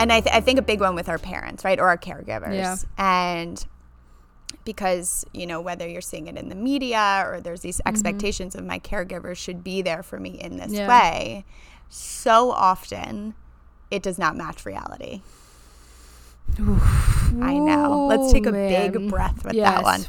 [0.00, 2.54] And I, th- I think a big one with our parents right or our caregivers
[2.54, 2.76] Yeah.
[2.96, 3.64] and
[4.64, 7.88] because you know whether you're seeing it in the media or there's these mm-hmm.
[7.88, 10.88] expectations of my caregivers should be there for me in this Yeah.
[10.88, 11.44] way
[11.88, 13.34] so often
[13.90, 15.22] it does not match reality
[16.58, 18.92] i know let's take a man.
[18.92, 19.74] big breath with Yes.
[19.74, 20.04] that one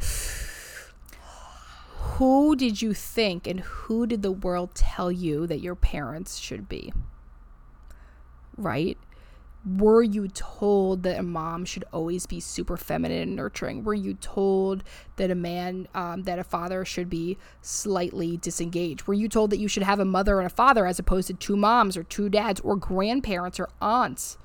[2.17, 6.67] Who did you think and who did the world tell you that your parents should
[6.67, 6.91] be?
[8.57, 8.97] Right?
[9.65, 13.83] Were you told that a mom should always be super feminine and nurturing?
[13.83, 14.83] Were you told
[15.17, 19.05] that a man, um, that a father should be slightly disengaged?
[19.05, 21.33] Were you told that you should have a mother and a father as opposed to
[21.33, 24.37] two moms or two dads or grandparents or aunts?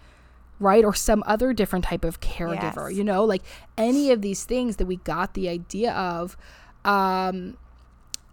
[0.61, 0.85] right?
[0.85, 2.97] Or some other different type of caregiver, Yes.
[2.97, 3.43] you know, like
[3.77, 6.37] any of these things that we got the idea of.
[6.85, 7.57] Um,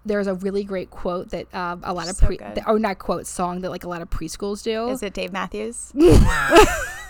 [0.06, 2.60] there's a really great quote that um, a lot of So pre, good.
[2.68, 4.90] or not quote song that like a lot of preschools do.
[4.90, 5.92] is it dave matthews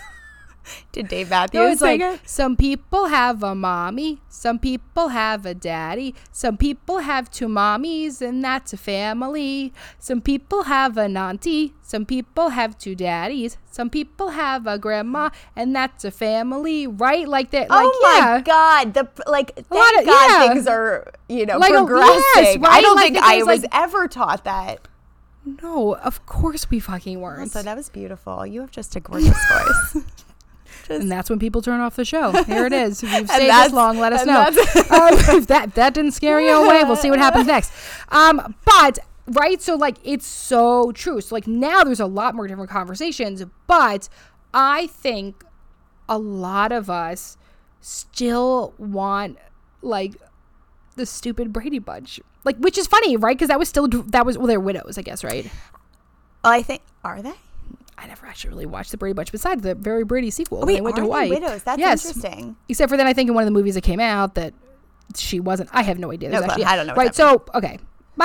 [0.92, 2.20] did dave matthews No, it's like it?
[2.28, 8.20] some people have a mommy, some people have a daddy, some people have two mommies,
[8.20, 9.72] and that's a family.
[9.98, 15.30] Some people have an auntie, some people have two daddies, some people have a grandma,
[15.56, 17.26] and that's a family, right?
[17.28, 17.66] Like that.
[17.70, 18.34] Oh like, oh yeah.
[18.36, 18.94] my god!
[18.94, 20.48] The like, thank lot of- God yeah.
[20.54, 22.22] things are you know Like, oh, progressing.
[22.36, 24.88] yes, I don't Like, think I was like- ever taught that.
[25.44, 27.50] No, of course we fucking weren't.
[27.50, 28.46] So that was beautiful.
[28.46, 29.36] You have just a gorgeous
[29.92, 30.04] voice.
[30.88, 32.32] And that's when people turn off the show.
[32.44, 33.02] Here it is.
[33.02, 34.40] If you've stayed this long, let us know.
[34.96, 37.72] um, if that that didn't scare you away, we'll see what happens next.
[38.08, 41.20] Um, but right, so like it's so true.
[41.20, 44.08] So like now there's a lot more different conversations, but
[44.52, 45.44] I think
[46.08, 47.36] a lot of us
[47.80, 49.38] still want
[49.80, 50.14] like
[50.96, 52.20] the stupid Brady Bunch.
[52.44, 53.36] Like, which is funny, right?
[53.36, 55.50] Because that was still that was well, they're widows, I guess, right?
[56.44, 57.34] I think are they?
[58.02, 60.58] I never actually really watched the Brady Bunch besides the very Brady sequel.
[60.58, 61.28] when Wait, they went to Hawaii.
[61.30, 61.62] widows?
[61.62, 62.04] That's Yes.
[62.04, 62.56] interesting.
[62.68, 64.54] Except for then, I think in one of the movies that came out that
[65.16, 65.70] she wasn't.
[65.72, 66.30] I have no idea.
[66.30, 67.14] No There's actually- I don't know Right.
[67.14, 67.78] So okay.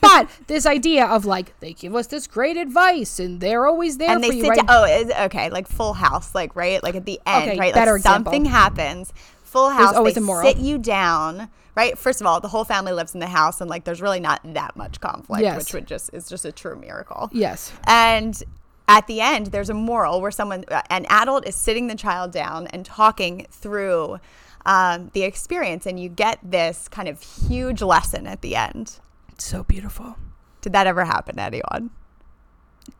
[0.00, 4.10] But this idea of like they give us this great advice and they're always there
[4.10, 4.58] And for they you, sit right?
[4.58, 4.66] down.
[4.70, 7.74] Oh, is, okay, like Full House, like right, like at the end, Okay, right?
[7.74, 8.32] better like example.
[8.32, 9.12] something happens.
[9.42, 9.94] Full House.
[9.96, 10.46] always they a moral.
[10.48, 11.48] sit you down.
[11.76, 11.96] Right.
[11.98, 14.40] First of all, the whole family lives in the house, and like there's really not
[14.54, 15.56] that much conflict, Yes.
[15.58, 17.28] which would just is just a true miracle.
[17.32, 17.72] yes.
[17.86, 18.40] And
[18.90, 22.32] at the end, there's a moral where someone, uh, an adult, is sitting the child
[22.32, 24.18] down and talking through
[24.66, 28.98] um, the experience, and you get this kind of huge lesson at the end.
[29.30, 30.16] It's so beautiful.
[30.60, 31.90] Did that ever happen to anyone?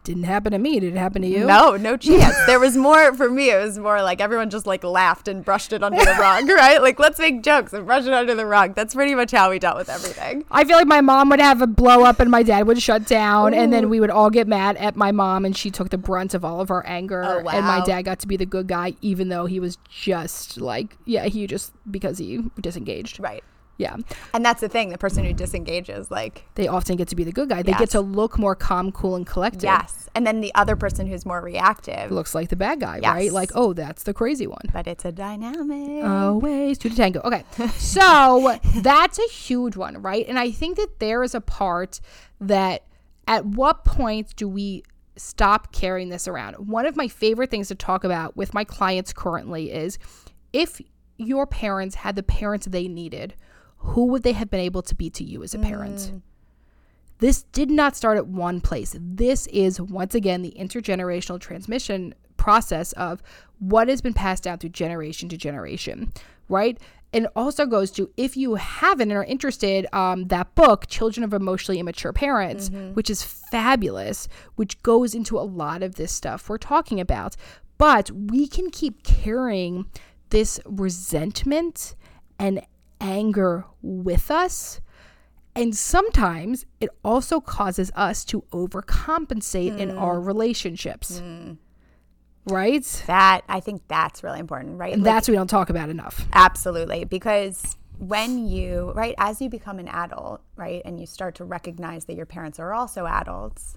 [0.03, 0.81] Didn't happen to me.
[0.81, 1.45] Did it happen to you?
[1.45, 2.35] No, no chance.
[2.47, 3.51] there was more for me.
[3.51, 6.81] It was more like everyone just like laughed and brushed it under the rug, right?
[6.81, 8.75] Like let's make jokes and brush it under the rug.
[8.75, 10.45] That's pretty much how we dealt with everything.
[10.51, 13.07] I feel like my mom would have a blow up and my dad would shut
[13.07, 15.99] down, and then we would all get mad at my mom, and she took the
[15.99, 17.23] brunt of all of our anger.
[17.23, 17.53] Oh, wow.
[17.53, 20.97] And my dad got to be the good guy, even though he was just like,
[21.05, 23.21] yeah, he just because he disengaged.
[23.21, 23.45] Right.
[23.81, 23.97] Yeah.
[24.35, 24.90] And that's the thing.
[24.90, 27.62] The person who disengages, like They often get to be the good guy.
[27.62, 29.62] They get to look more calm, cool, and collected.
[29.62, 32.11] yes, and then the other person who's more reactive.
[32.11, 33.33] Looks like the bad guy, right?
[33.33, 34.66] Like, oh, that's the crazy one.
[34.73, 36.05] But it's a dynamic.
[36.05, 37.21] Always to the tango.
[37.25, 37.45] Okay.
[37.79, 40.27] So that's a huge one, right?
[40.29, 42.01] And I think that there is a part
[42.40, 42.85] that
[43.27, 44.83] at what point do we
[45.16, 46.55] stop carrying this around?
[46.69, 49.99] One of my favorite things to talk about with my clients currently is
[50.53, 50.81] if
[51.19, 53.35] your parents had the parents they needed,
[53.81, 56.12] who would they have been able to be to you as a parent?
[57.19, 58.97] This did not start at one place.
[58.99, 63.23] This is once again the intergenerational transmission process of
[63.59, 66.12] what has been passed down through generation to generation,
[66.49, 66.79] right?
[67.12, 71.35] And also goes to if you haven't and are interested, um, that book, Children of
[71.35, 76.57] Emotionally Immature Parents, which is fabulous, which goes into a lot of this stuff we're
[76.57, 77.37] talking about.
[77.76, 79.87] But we can keep carrying
[80.31, 81.95] this resentment
[82.39, 82.62] and
[83.01, 84.80] anger with us.
[85.55, 90.26] And sometimes it also causes us to overcompensate in our hmm.
[90.26, 91.18] relationships.
[91.18, 91.55] Hmm.
[92.46, 92.84] Right?
[93.07, 94.92] that I think that's really important, right?
[94.92, 96.26] And Like, that's we don't talk about enough.
[96.32, 97.05] Absolutely.
[97.05, 102.07] Because when you, right, as you become an adult, right, and you start to recognize
[102.07, 103.76] that your parents are also adults,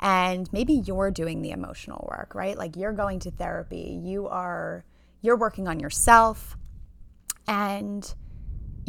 [0.00, 2.58] and maybe you're doing the emotional work, right?
[2.58, 4.84] Like you're going to therapy, you are,
[5.22, 6.56] you're working on yourself
[7.46, 8.12] and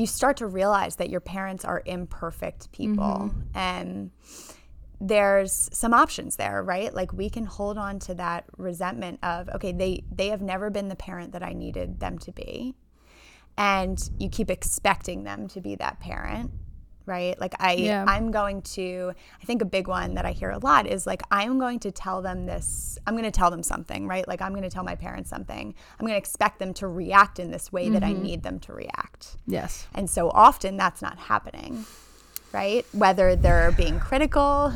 [0.02, 3.04] you start to realize that your parents are imperfect people.
[3.04, 3.58] Mm-hmm.
[3.58, 4.12] And
[5.00, 6.94] there's some options there right?
[6.94, 10.90] Like we can hold on to that resentment of okay they they have never been
[10.90, 12.76] the parent that i needed them to be.
[13.58, 16.52] And you keep expecting them to be that parent
[17.06, 18.06] right like i Yeah.
[18.08, 21.22] i'm going to i think a big one that i hear a lot is like
[21.32, 24.52] i'm going to tell them this i'm going to tell them something right like i'm
[24.52, 27.72] going to tell my parents something i'm going to expect them to react in this
[27.72, 28.24] way that i mm-hmm.
[28.24, 29.88] need them to react Yes.
[29.96, 31.86] and so often that's not happening,
[32.52, 32.86] right?
[32.92, 34.74] Whether they're being critical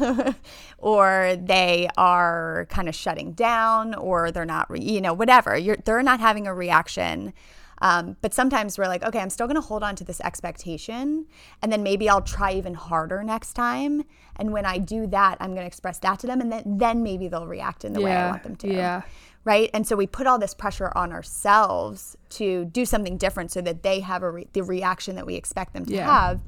[0.78, 5.58] or they are kind of shutting down or they're not, re- you know, whatever.
[5.58, 7.34] You're, they're not having a reaction.
[7.82, 11.26] Um, but sometimes we're like, okay, I'm still going to hold on to this expectation.
[11.62, 14.04] And then maybe I'll try even harder next time.
[14.38, 16.42] And when I do that, I'm going to express that to them.
[16.42, 19.02] And then, then maybe they'll react in the way I want them to yeah.
[19.44, 19.70] right?
[19.74, 23.84] And so we put all this pressure on ourselves to do something different so that
[23.84, 26.06] they have a re- the reaction that we expect them to Yeah.
[26.06, 26.42] have,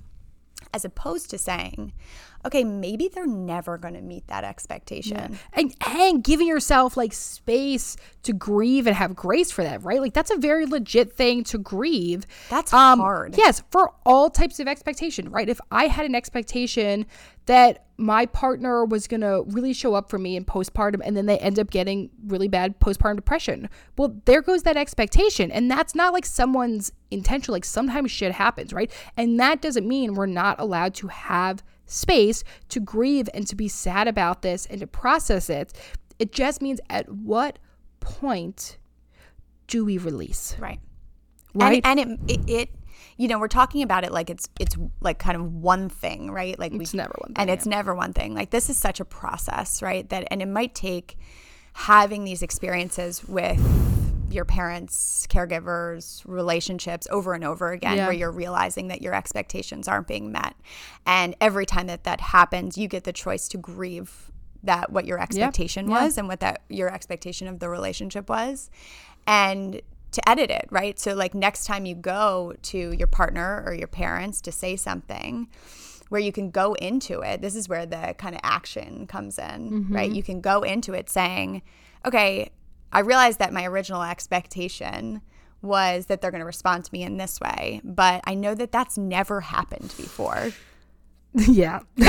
[0.73, 1.93] as opposed to saying,
[2.45, 5.37] okay, maybe they're never going to meet that expectation.
[5.53, 10.01] and and giving yourself like space to grieve and have grace for that, right?
[10.01, 12.25] Like that's a very legit thing to grieve.
[12.49, 13.37] That's um, hard.
[13.37, 15.47] Yes, for all types of expectation, right?
[15.49, 17.05] If I had an expectation
[17.45, 21.39] that my partner was gonna really show up for me in postpartum and then they
[21.39, 25.51] end up getting really bad postpartum depression, well, there goes that expectation.
[25.51, 27.53] And that's not like someone's intention.
[27.53, 28.91] Like sometimes shit happens, right?
[29.15, 33.67] And that doesn't mean we're not allowed to have space to grieve and to be
[33.67, 35.73] sad about this and to process it.
[36.19, 37.57] It just means at what
[37.99, 38.77] point
[39.67, 40.55] do we release?
[40.59, 40.79] Right.
[41.53, 41.81] Right.
[41.83, 42.69] And, and it, it, it,
[43.17, 46.57] you know, we're talking about it like it's it's like kind of one thing, right?
[46.57, 48.35] Like It's never one and thing, it's never one thing.
[48.35, 50.07] Like this is such a process, right?
[50.09, 51.17] That and it might take
[51.73, 53.59] having these experiences with
[54.29, 58.05] your parents, caregivers, relationships over and over again, Yeah.
[58.07, 60.55] where you're realizing that your expectations aren't being met,
[61.05, 64.31] and every time that that happens, you get the choice to grieve
[64.63, 66.03] that what your expectation Yeah.
[66.03, 68.69] was and what that your expectation of the relationship was,
[69.25, 70.97] and to edit it, right?
[70.99, 75.47] So like next time you go to your partner or your parents to say something
[76.09, 79.87] where you can go into it, this is where the kind of action comes in,
[79.89, 80.07] right?
[80.07, 80.15] Mm-hmm.
[80.15, 81.61] You can go into it saying,
[82.05, 82.49] "Okay,
[82.91, 85.21] I realized that my original expectation
[85.61, 88.71] was that they're going to respond to me in this way, but I know that
[88.71, 90.51] that's never happened before.
[91.33, 91.79] yeah.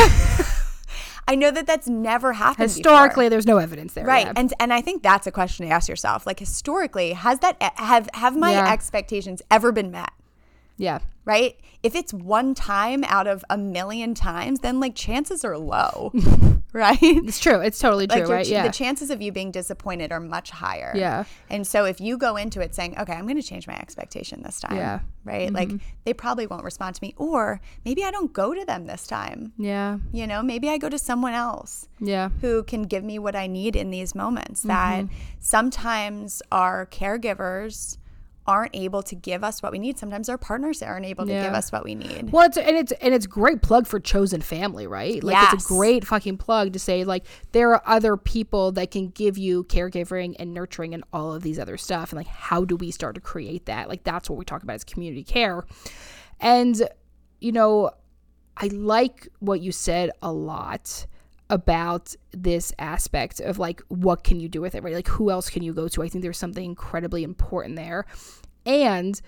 [1.30, 2.78] I know that that's never happened before.
[2.78, 4.06] Historically, there's no evidence there.
[4.06, 4.32] right yeah.
[4.36, 8.08] and and i think that's a question to ask yourself like historically has that have
[8.14, 8.72] have my Yeah.
[8.72, 10.10] expectations ever been met
[10.78, 10.98] yeah.
[11.24, 16.10] right if it's one time out of a million times then like chances are low
[16.72, 17.60] right It's true.
[17.60, 18.46] It's totally true, like right?
[18.46, 18.66] Yeah.
[18.66, 21.24] the chances of you being disappointed are much higher Yeah.
[21.50, 24.42] and so if you go into it saying okay i'm going to change my expectation
[24.42, 25.00] this time Yeah.
[25.24, 25.70] right like
[26.04, 29.52] they probably won't respond to me or maybe i don't go to them this time
[29.58, 29.98] yeah.
[30.12, 32.28] you know maybe i go to someone else Yeah.
[32.42, 34.62] who can give me what I need in these moments.
[34.62, 35.14] That Mm-hmm.
[35.40, 37.98] sometimes our caregivers
[38.48, 39.98] aren't able to give us what we need.
[39.98, 42.32] Sometimes our partners aren't able to give us what we need.
[42.32, 45.22] Well, it's and it's and it's great plug for chosen family, right?
[45.22, 49.10] Like it's a great fucking plug to say like there are other people that can
[49.10, 52.74] give you caregiving and nurturing and all of these other stuff, and like how do
[52.74, 53.88] we start to create that?
[53.88, 55.66] Like that's what we talk about as community care,
[56.40, 56.88] and
[57.40, 57.90] you know,
[58.56, 61.06] I like what you said a lot
[61.50, 64.94] about this aspect of like what can you do with it right?
[64.94, 66.02] Like who else can you go to?
[66.02, 68.04] I think there's something incredibly important there.
[68.66, 69.20] And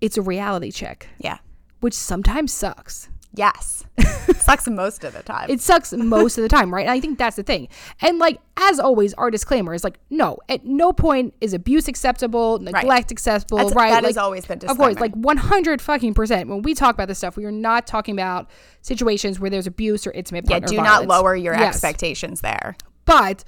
[0.00, 1.38] it's a reality check Yeah.
[1.80, 3.84] which sometimes sucks Yes.
[4.36, 5.50] Sucks most of the time.
[5.50, 7.68] it sucks most of the time right and i think that's the thing
[8.00, 12.58] and like as always our disclaimer is like no at no point is abuse acceptable
[12.58, 16.48] neglect acceptable That's- right that like, is always the of course like 100 fucking percent
[16.48, 18.48] when we talk about this stuff we are not talking about
[18.80, 21.74] situations where there's abuse or intimate yeah, do not lower your Yes.
[21.74, 22.76] expectations there.
[23.04, 23.44] But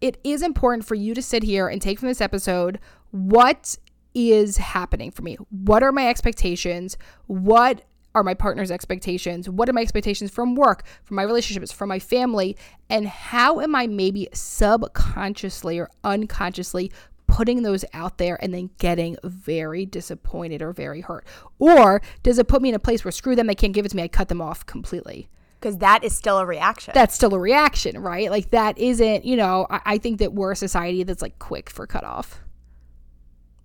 [0.00, 2.78] it is important for you to sit here and take from this episode
[3.10, 3.76] what
[4.14, 5.36] is happening for me.
[5.50, 6.96] What are my expectations?
[7.26, 7.82] What
[8.14, 9.48] are my partner's expectations?
[9.48, 12.56] What are my expectations from work, from my relationships, from my family?
[12.88, 16.90] And how am I maybe subconsciously or unconsciously
[17.26, 21.26] putting those out there and then getting very disappointed or very hurt?
[21.58, 23.90] Or does it put me in a place where screw them, they can't give it
[23.90, 25.28] to me, I cut them off completely?
[25.60, 26.92] Because that is still a reaction.
[26.94, 28.30] that's still a reaction, right?
[28.30, 31.68] Like that isn't, you know, I, I think that we're a society that's like quick
[31.68, 32.40] for cutoff.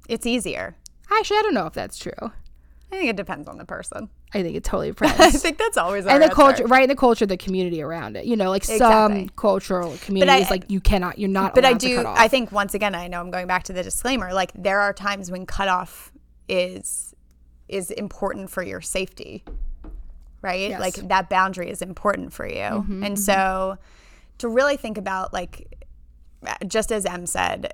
[0.10, 0.76] it's easier.
[1.12, 2.32] Actually, I don't know if that's true.
[2.94, 4.08] I think it depends on the person.
[4.34, 6.36] I think it totally I think that's always and the answer.
[6.36, 6.88] culture, right?
[6.88, 8.26] The culture, the community around it.
[8.26, 11.56] You know, like some cultural communities, like you cannot, you're not.
[11.56, 12.04] But I do.
[12.06, 14.32] I think once again, I know I'm going back to the disclaimer.
[14.32, 16.12] Like there are times when cutoff
[16.48, 17.16] is
[17.68, 19.44] is important for your safety,
[20.44, 20.70] right?
[20.70, 20.80] Yes.
[20.80, 23.24] Like that boundary is important for you, mm-hmm, and mm-hmm.
[23.24, 23.78] so
[24.38, 25.84] to really think about like
[26.46, 27.74] uh, just as Em said,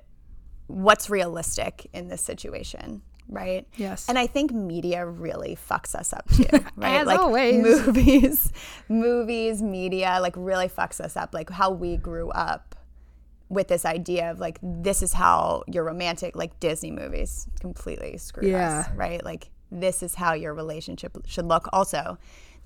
[0.67, 3.65] what's realistic in this situation, right?
[3.77, 4.09] Yes.
[4.09, 7.01] And I think media really fucks us up too, right?
[7.01, 7.61] As like always.
[7.63, 8.51] movies,
[8.89, 11.33] movies, media, like really fucks us up.
[11.33, 12.75] Like how we grew up
[13.49, 18.51] with this idea of like this is how your romantic, like Disney movies, completely screwed
[18.51, 18.79] Yeah.
[18.81, 19.23] us, right?
[19.23, 21.69] Like this is how your relationship should look.
[21.71, 22.17] Also,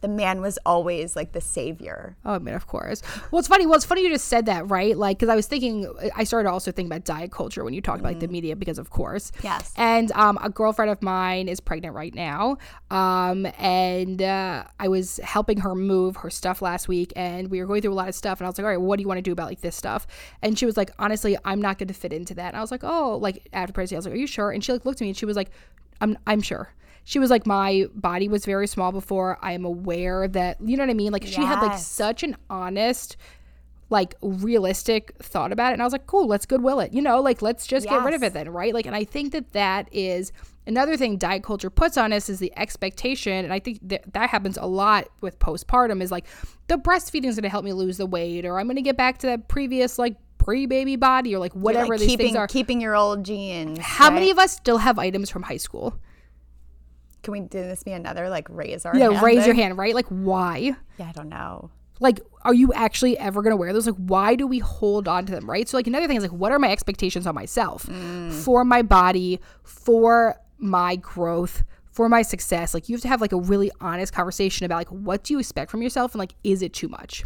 [0.03, 2.17] the man was always like the savior.
[2.25, 3.01] Oh, I mean, of course.
[3.31, 3.65] Well, it's funny.
[3.65, 4.97] Well, it's funny you just said that, right?
[4.97, 8.01] Like, because I was thinking, I started also thinking about diet culture when you talked
[8.01, 9.31] about like, the media, because of course.
[9.41, 9.73] Yes.
[9.77, 12.57] And um, a girlfriend of mine is pregnant right now.
[12.91, 17.65] Um, and uh, I was helping her move her stuff last week, and we were
[17.65, 18.41] going through a lot of stuff.
[18.41, 19.77] And I was like, all right, what do you want to do about like this
[19.77, 20.05] stuff?
[20.41, 22.49] And she was like, honestly, I'm not going to fit into that.
[22.49, 24.51] And I was like, oh, like after pregnancy, I was like, are you sure?
[24.51, 25.49] And she like looked at me and she was like,
[26.01, 26.73] I'm, I'm sure.
[27.05, 29.37] She was like, my body was very small before.
[29.41, 31.11] I am aware that, you know what I mean?
[31.11, 33.17] Like, she had like such an honest,
[33.93, 35.73] like realistic thought about it.
[35.73, 36.91] And i was like cool let's goodwill it.
[36.91, 38.73] You know like let's just get rid of it then right?
[38.73, 40.33] Like and i think that that is
[40.65, 43.45] another thing diet culture puts on us is the expectation.
[43.45, 46.25] And i think that that happens a lot with postpartum is like
[46.67, 48.97] the breastfeeding is going to help me lose the weight or i'm going to get
[48.97, 52.47] back to that previous like pre-baby body or like whatever like these keeping things are.
[52.47, 53.79] keeping your old jeans.
[53.79, 55.97] how many of us still have items from high school
[57.23, 59.95] Can we do this be another like raise our yeah raise your hand right?
[59.95, 60.75] Like why?
[60.97, 61.71] Yeah, I don't know.
[61.99, 63.87] like are you actually ever going to wear those?
[63.87, 65.67] Like why do we hold on to them right?
[65.67, 67.85] So like another thing is like what are my expectations on myself?
[67.85, 68.31] Mm.
[68.31, 73.33] For my body for my growth for my success like you have to have like
[73.33, 76.61] a really honest conversation about like what do you expect from yourself and like is
[76.61, 77.23] it too much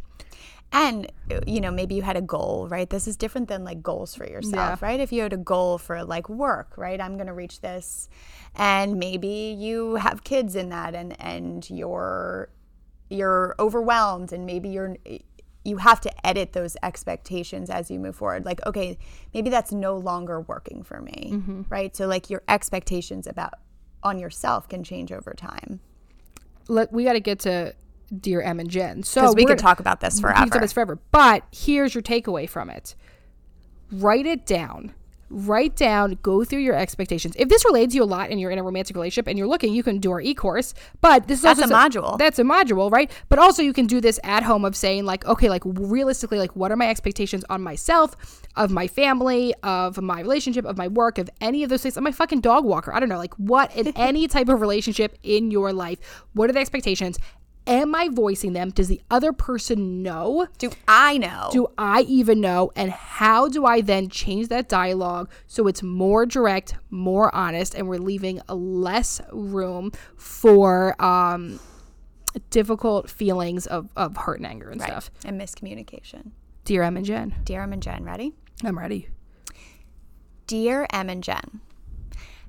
[0.72, 1.11] And
[1.45, 2.89] you know, maybe you had a goal, right?
[2.89, 4.99] This is different than like goals for yourself, right?
[4.99, 6.99] If you had a goal for like work, right?
[6.99, 8.09] I'm going to reach this.
[8.55, 12.49] And maybe you have kids in that and and you're
[13.09, 14.97] you're overwhelmed and maybe you're
[15.63, 18.45] you have to edit those expectations as you move forward.
[18.45, 18.97] Like, okay,
[19.34, 21.61] maybe that's no longer working for me, mm-hmm.
[21.68, 21.93] right?
[21.93, 23.55] So like your expectations about
[24.01, 25.82] on yourself can change over time.
[26.70, 27.74] Let, we got to get to
[28.19, 30.49] dear em and jen so we could talk about this we can forever.
[30.51, 30.99] do this forever.
[31.11, 32.95] But here's your takeaway from it.
[33.91, 34.93] Write it down.
[35.29, 37.35] Write down, go through your expectations.
[37.37, 39.47] If this relates to you a lot and you're in a romantic relationship and you're
[39.47, 40.73] looking, you can do our e-course.
[41.01, 42.17] But this is That's also a module.
[42.17, 43.11] That's a module, right?
[43.27, 46.55] But also you can do this at home of saying like, okay, like realistically, like
[46.55, 48.15] what are my expectations on myself,
[48.55, 51.97] of my family, of my relationship, of my work, of any of those things.
[51.97, 52.93] I'm my fucking dog walker.
[52.93, 55.99] I don't know, like what in any type of relationship in your life,
[56.33, 57.17] what are the expectations?
[57.68, 58.70] Am I voicing them?
[58.70, 60.47] Does the other person know?
[60.57, 61.49] do I know?
[61.51, 62.72] do I even know?
[62.76, 67.89] And how do I then change that dialogue so it's more direct, more honest, and
[67.89, 71.59] we're leaving less room for um,
[72.49, 74.89] difficult feelings of, of hurt and anger and right.
[74.89, 75.11] stuff?
[75.26, 76.32] And miscommunication.
[76.63, 78.34] Dear Em and Jen, Dear Em and Jen, ready?
[78.63, 79.09] I'm ready.
[80.47, 81.61] Dear Em and Jen,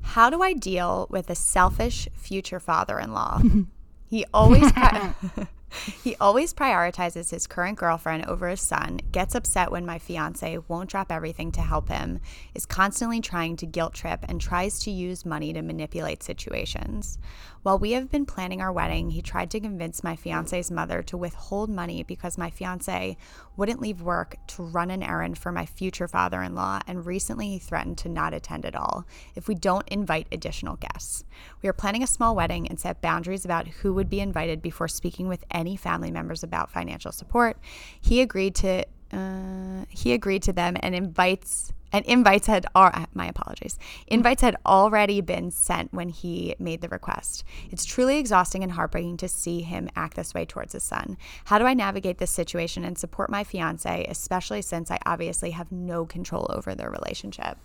[0.01, 3.43] how do I deal with a selfish future father-in-law?
[4.11, 5.15] he always pri-
[6.03, 10.91] he always prioritizes his current girlfriend over his son, gets upset when my fiance won't
[10.91, 12.21] drop everything to help him,
[12.55, 17.19] is constantly trying to guilt trip and tries to use money to manipulate situations.
[17.63, 21.17] While we have been planning our wedding, he tried to convince my fiance's mother to
[21.17, 23.17] withhold money because my fiance
[23.57, 27.49] wouldn't leave work to run an errand for my future father in law, and recently
[27.49, 29.05] he threatened to not attend at all
[29.35, 31.25] if we don't invite additional guests.
[31.61, 34.89] We are planning a small wedding and set boundaries about who would be invited before
[34.89, 37.59] speaking with any family members about financial support.
[38.01, 43.27] He agreed to uh, he agreed to them and invites and invites had are my
[43.27, 48.73] apologies invites had already been sent when he made the request it's truly exhausting and
[48.73, 52.31] heartbreaking to see him act this way towards his son how do i navigate this
[52.31, 57.57] situation and support my fiance especially since i obviously have no control over their relationship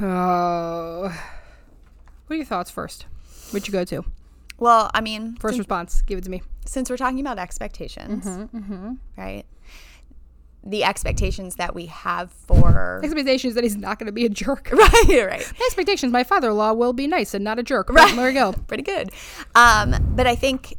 [0.00, 1.12] Oh.
[2.26, 3.06] What are your thoughts first?
[3.50, 4.04] Where'd you go to?
[4.62, 6.02] Well i mean First since, response.
[6.02, 6.42] Give it to me.
[6.64, 8.26] since we're talking about expectations
[9.16, 9.44] right
[10.64, 14.70] the expectations that we have for Expectations that he's not going to be a jerk.
[14.72, 17.90] right right Expectations my father in law will be nice and not a jerk.
[17.90, 18.14] Right.
[18.14, 18.52] There you go.
[18.68, 19.10] pretty good.
[19.56, 20.76] Um, but I think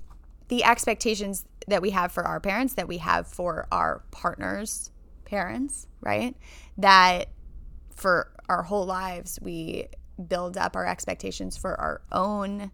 [0.48, 4.90] the expectations that we have for our parents, that we have for our partners'
[5.26, 6.34] parents, right?
[6.78, 7.28] That
[7.94, 9.88] for our whole lives we
[10.30, 12.72] build up our expectations for our own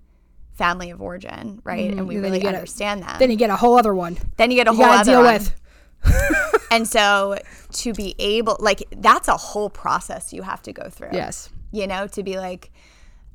[0.60, 1.90] family of origin, right?
[1.90, 2.08] And mm-hmm.
[2.08, 3.18] we and really get a- understand that.
[3.18, 4.18] Then you get a whole other one.
[4.38, 5.34] Then you get a You whole other deal one.
[5.34, 5.56] with.
[6.72, 7.36] And so
[7.72, 11.10] to be able, like, that's a whole process you have to go through.
[11.14, 11.50] Yes.
[11.72, 12.72] You know, to be like,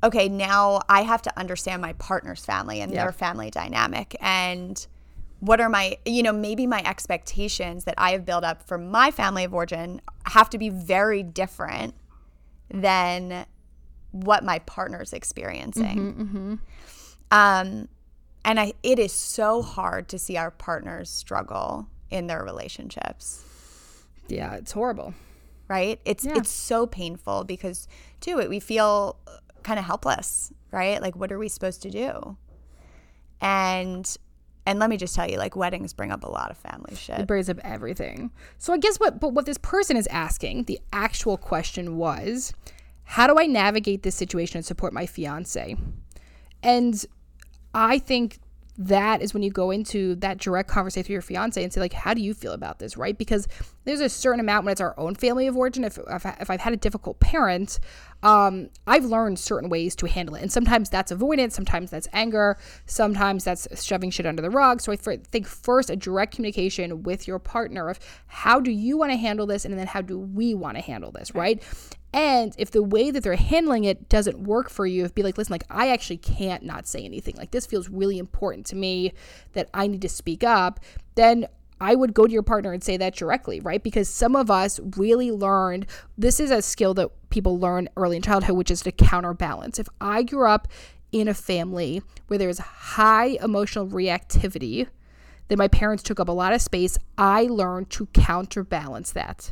[0.05, 3.03] okay, now I have to understand my partner's family and Yeah.
[3.03, 4.15] their family dynamic.
[4.21, 4.87] And
[5.41, 9.11] what are my, you know, maybe my expectations that I have built up for my
[9.11, 11.93] family of origin have to be very different
[12.69, 13.45] than
[14.11, 15.97] what my partner's experiencing.
[15.97, 16.55] Mm-hmm, mm-hmm.
[17.31, 17.87] Um,
[18.43, 23.43] and I, it is so hard to see our partners struggle in their relationships
[24.27, 25.13] Yeah, it's horrible.
[25.67, 26.37] right it's Yeah.
[26.37, 27.87] it's so painful because
[28.21, 29.17] too it we feel
[29.63, 32.37] kind of helpless right like what are we supposed to do
[33.41, 34.15] and
[34.67, 37.19] and let me just tell you like weddings bring up a lot of family shit
[37.19, 38.31] It brings up everything.
[38.57, 42.51] So I guess what but what this person is asking, the actual question was,
[43.03, 45.75] how do I navigate this situation and support my fiance?
[46.63, 47.05] And
[47.75, 48.39] I think
[48.77, 51.93] that is when you go into that direct conversation with your fiance and say like
[51.93, 53.17] how do you feel about this right?
[53.17, 53.47] Because
[53.85, 55.83] there's a certain amount when it's our own family of origin.
[55.83, 57.79] If, if, if i've had a difficult parent
[58.23, 60.41] um, i've learned certain ways to handle it.
[60.41, 64.81] And sometimes that's avoidance sometimes that's anger sometimes that's shoving shit under the rug.
[64.81, 69.11] So i think first a direct communication with your partner of how do you want
[69.11, 71.61] to handle this and then how do we want to handle this right
[72.15, 75.37] and if the way that they're handling it doesn't work for you, if be like,
[75.37, 77.35] listen, like I actually can't not say anything.
[77.35, 79.11] Like this feels really important to me
[79.51, 80.79] that I need to speak up,
[81.15, 81.45] then
[81.81, 83.83] I would go to your partner and say that directly, right?
[83.83, 85.87] Because some of us really learned
[86.17, 89.77] this is a skill that people learn early in childhood, which is to counterbalance.
[89.77, 90.69] If I grew up
[91.11, 94.87] in a family where there's high emotional reactivity,
[95.49, 96.97] then my parents took up a lot of space.
[97.17, 99.51] I learned to counterbalance that.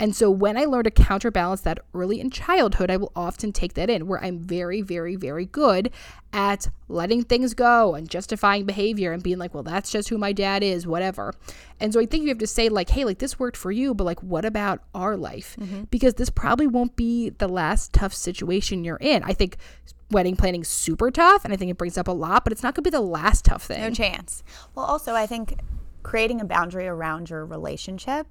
[0.00, 3.74] And so when I learn to counterbalance that early in childhood, I will often take
[3.74, 5.90] that in where I'm very, very, very good
[6.32, 10.32] at letting things go and justifying behavior and being like, well, that's just who my
[10.32, 11.32] dad is, whatever.
[11.78, 13.94] And so I think you have to say, like, hey, like this worked for you,
[13.94, 15.56] but like, what about our life?
[15.60, 15.84] Mm-hmm.
[15.84, 19.22] Because this probably won't be the last tough situation you're in.
[19.22, 19.58] I think
[20.10, 22.74] wedding planning super tough and I think it brings up a lot, but it's not
[22.74, 23.80] gonna be the last tough thing.
[23.80, 24.42] no chance
[24.74, 25.58] well also i think
[26.02, 28.26] creating a boundary around your relationship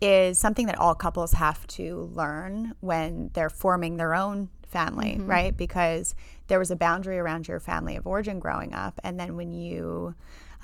[0.00, 5.56] is something that all couples have to learn when they're forming their own family, right?
[5.56, 6.14] Because
[6.48, 9.00] there was a boundary around your family of origin growing up.
[9.04, 10.14] And then when you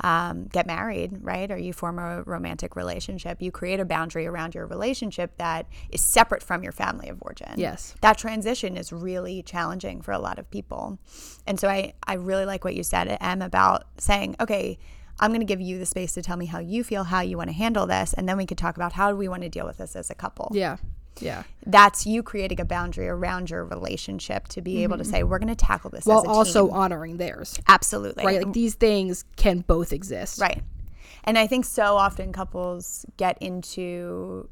[0.03, 4.55] um, get married, right, or you form a romantic relationship, you create a boundary around
[4.55, 7.53] your relationship that is separate from your family of origin.
[7.57, 7.95] Yes.
[8.01, 10.99] That transition is really challenging for a lot of people.
[11.47, 14.79] And so I, I really like what you said, Em, about saying, okay,
[15.21, 17.37] I'm going to give you the space to tell me how you feel, how you
[17.37, 19.49] want to handle this, and then we could talk about how do we want to
[19.49, 20.51] deal with this as a couple.
[20.53, 20.79] Yeah.
[21.21, 21.43] Yeah.
[21.67, 25.13] That's you creating a boundary around your relationship to be able to mm-hmm.
[25.13, 26.75] say, we're going to tackle this While as a also team.
[26.75, 27.59] honoring theirs.
[27.69, 28.25] Absolutely.
[28.25, 28.43] Right.
[28.43, 30.41] Like these things can both exist.
[30.41, 30.63] Right.
[31.25, 34.49] And I think so often couples get into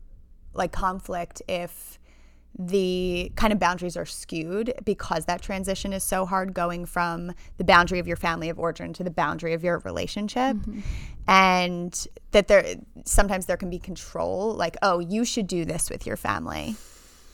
[0.52, 1.97] like conflict if
[2.59, 7.64] the kind of boundaries are skewed because that transition is so hard going from the
[7.64, 10.80] boundary of your family of origin to the boundary of your relationship mm-hmm.
[11.28, 16.04] and that there sometimes there can be control like oh you should do this with
[16.04, 16.74] your family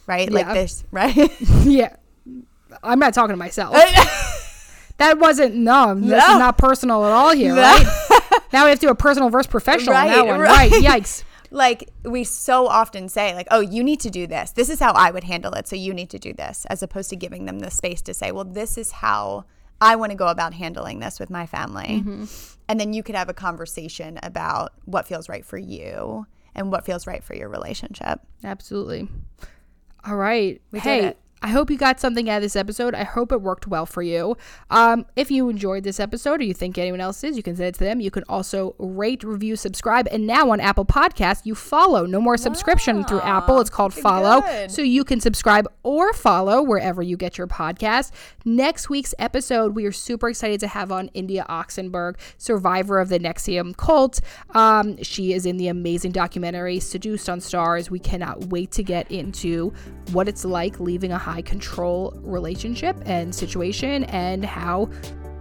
[0.07, 1.16] right like this right
[1.64, 1.97] yeah.
[2.83, 3.75] I'm not talking to myself.
[4.99, 6.16] that wasn't no, this No.
[6.16, 7.85] is not personal at all here, right?
[8.53, 10.41] now we have to do a personal versus professional on that one.
[10.41, 10.70] right.
[10.70, 10.83] Right.
[10.83, 11.25] Yikes.
[11.55, 14.93] Like we so often say like oh you need to do this this is how
[14.93, 17.61] i would handle it so you need to do this as opposed to giving them
[17.61, 19.45] the space to say well this is how
[19.81, 22.25] i want to go about handling this with my family Mm-hmm.
[22.69, 26.27] and then you could have a conversation about what feels right for you
[26.57, 29.09] and what feels right for your relationship Absolutely.
[30.07, 30.61] All right.
[30.71, 31.19] We did hey, it.
[31.45, 32.95] I hope you got something out of this episode.
[32.95, 34.35] I hope it worked well for you.
[34.71, 37.69] Um, if you enjoyed this episode or you think anyone else is, you can send
[37.69, 38.01] it to them.
[38.01, 40.09] You can also rate, review, subscribe.
[40.11, 42.07] And now on Apple Podcasts, you follow.
[42.07, 43.61] No more subscription through Apple.
[43.61, 44.41] It's called follow.
[44.41, 44.71] good.
[44.71, 48.13] So you can subscribe or follow wherever you get your podcast.
[48.47, 53.19] Next week's episode, we are super excited to have on India Oxenberg, survivor of the
[53.19, 54.19] NXIVM cult.
[54.55, 57.91] Um, she is in the amazing documentary Seduced on Starz.
[57.91, 59.75] We cannot wait to get into
[60.13, 64.89] what it's like leaving a high control relationship and situation and how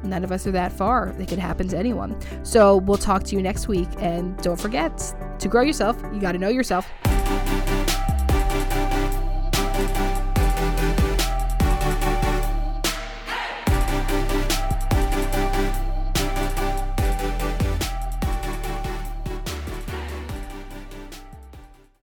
[0.03, 1.15] none of us are that far.
[1.19, 2.19] It could happen to anyone.
[2.43, 3.87] So we'll talk to you next week.
[3.99, 6.89] And don't forget to grow yourself, you got to know yourself.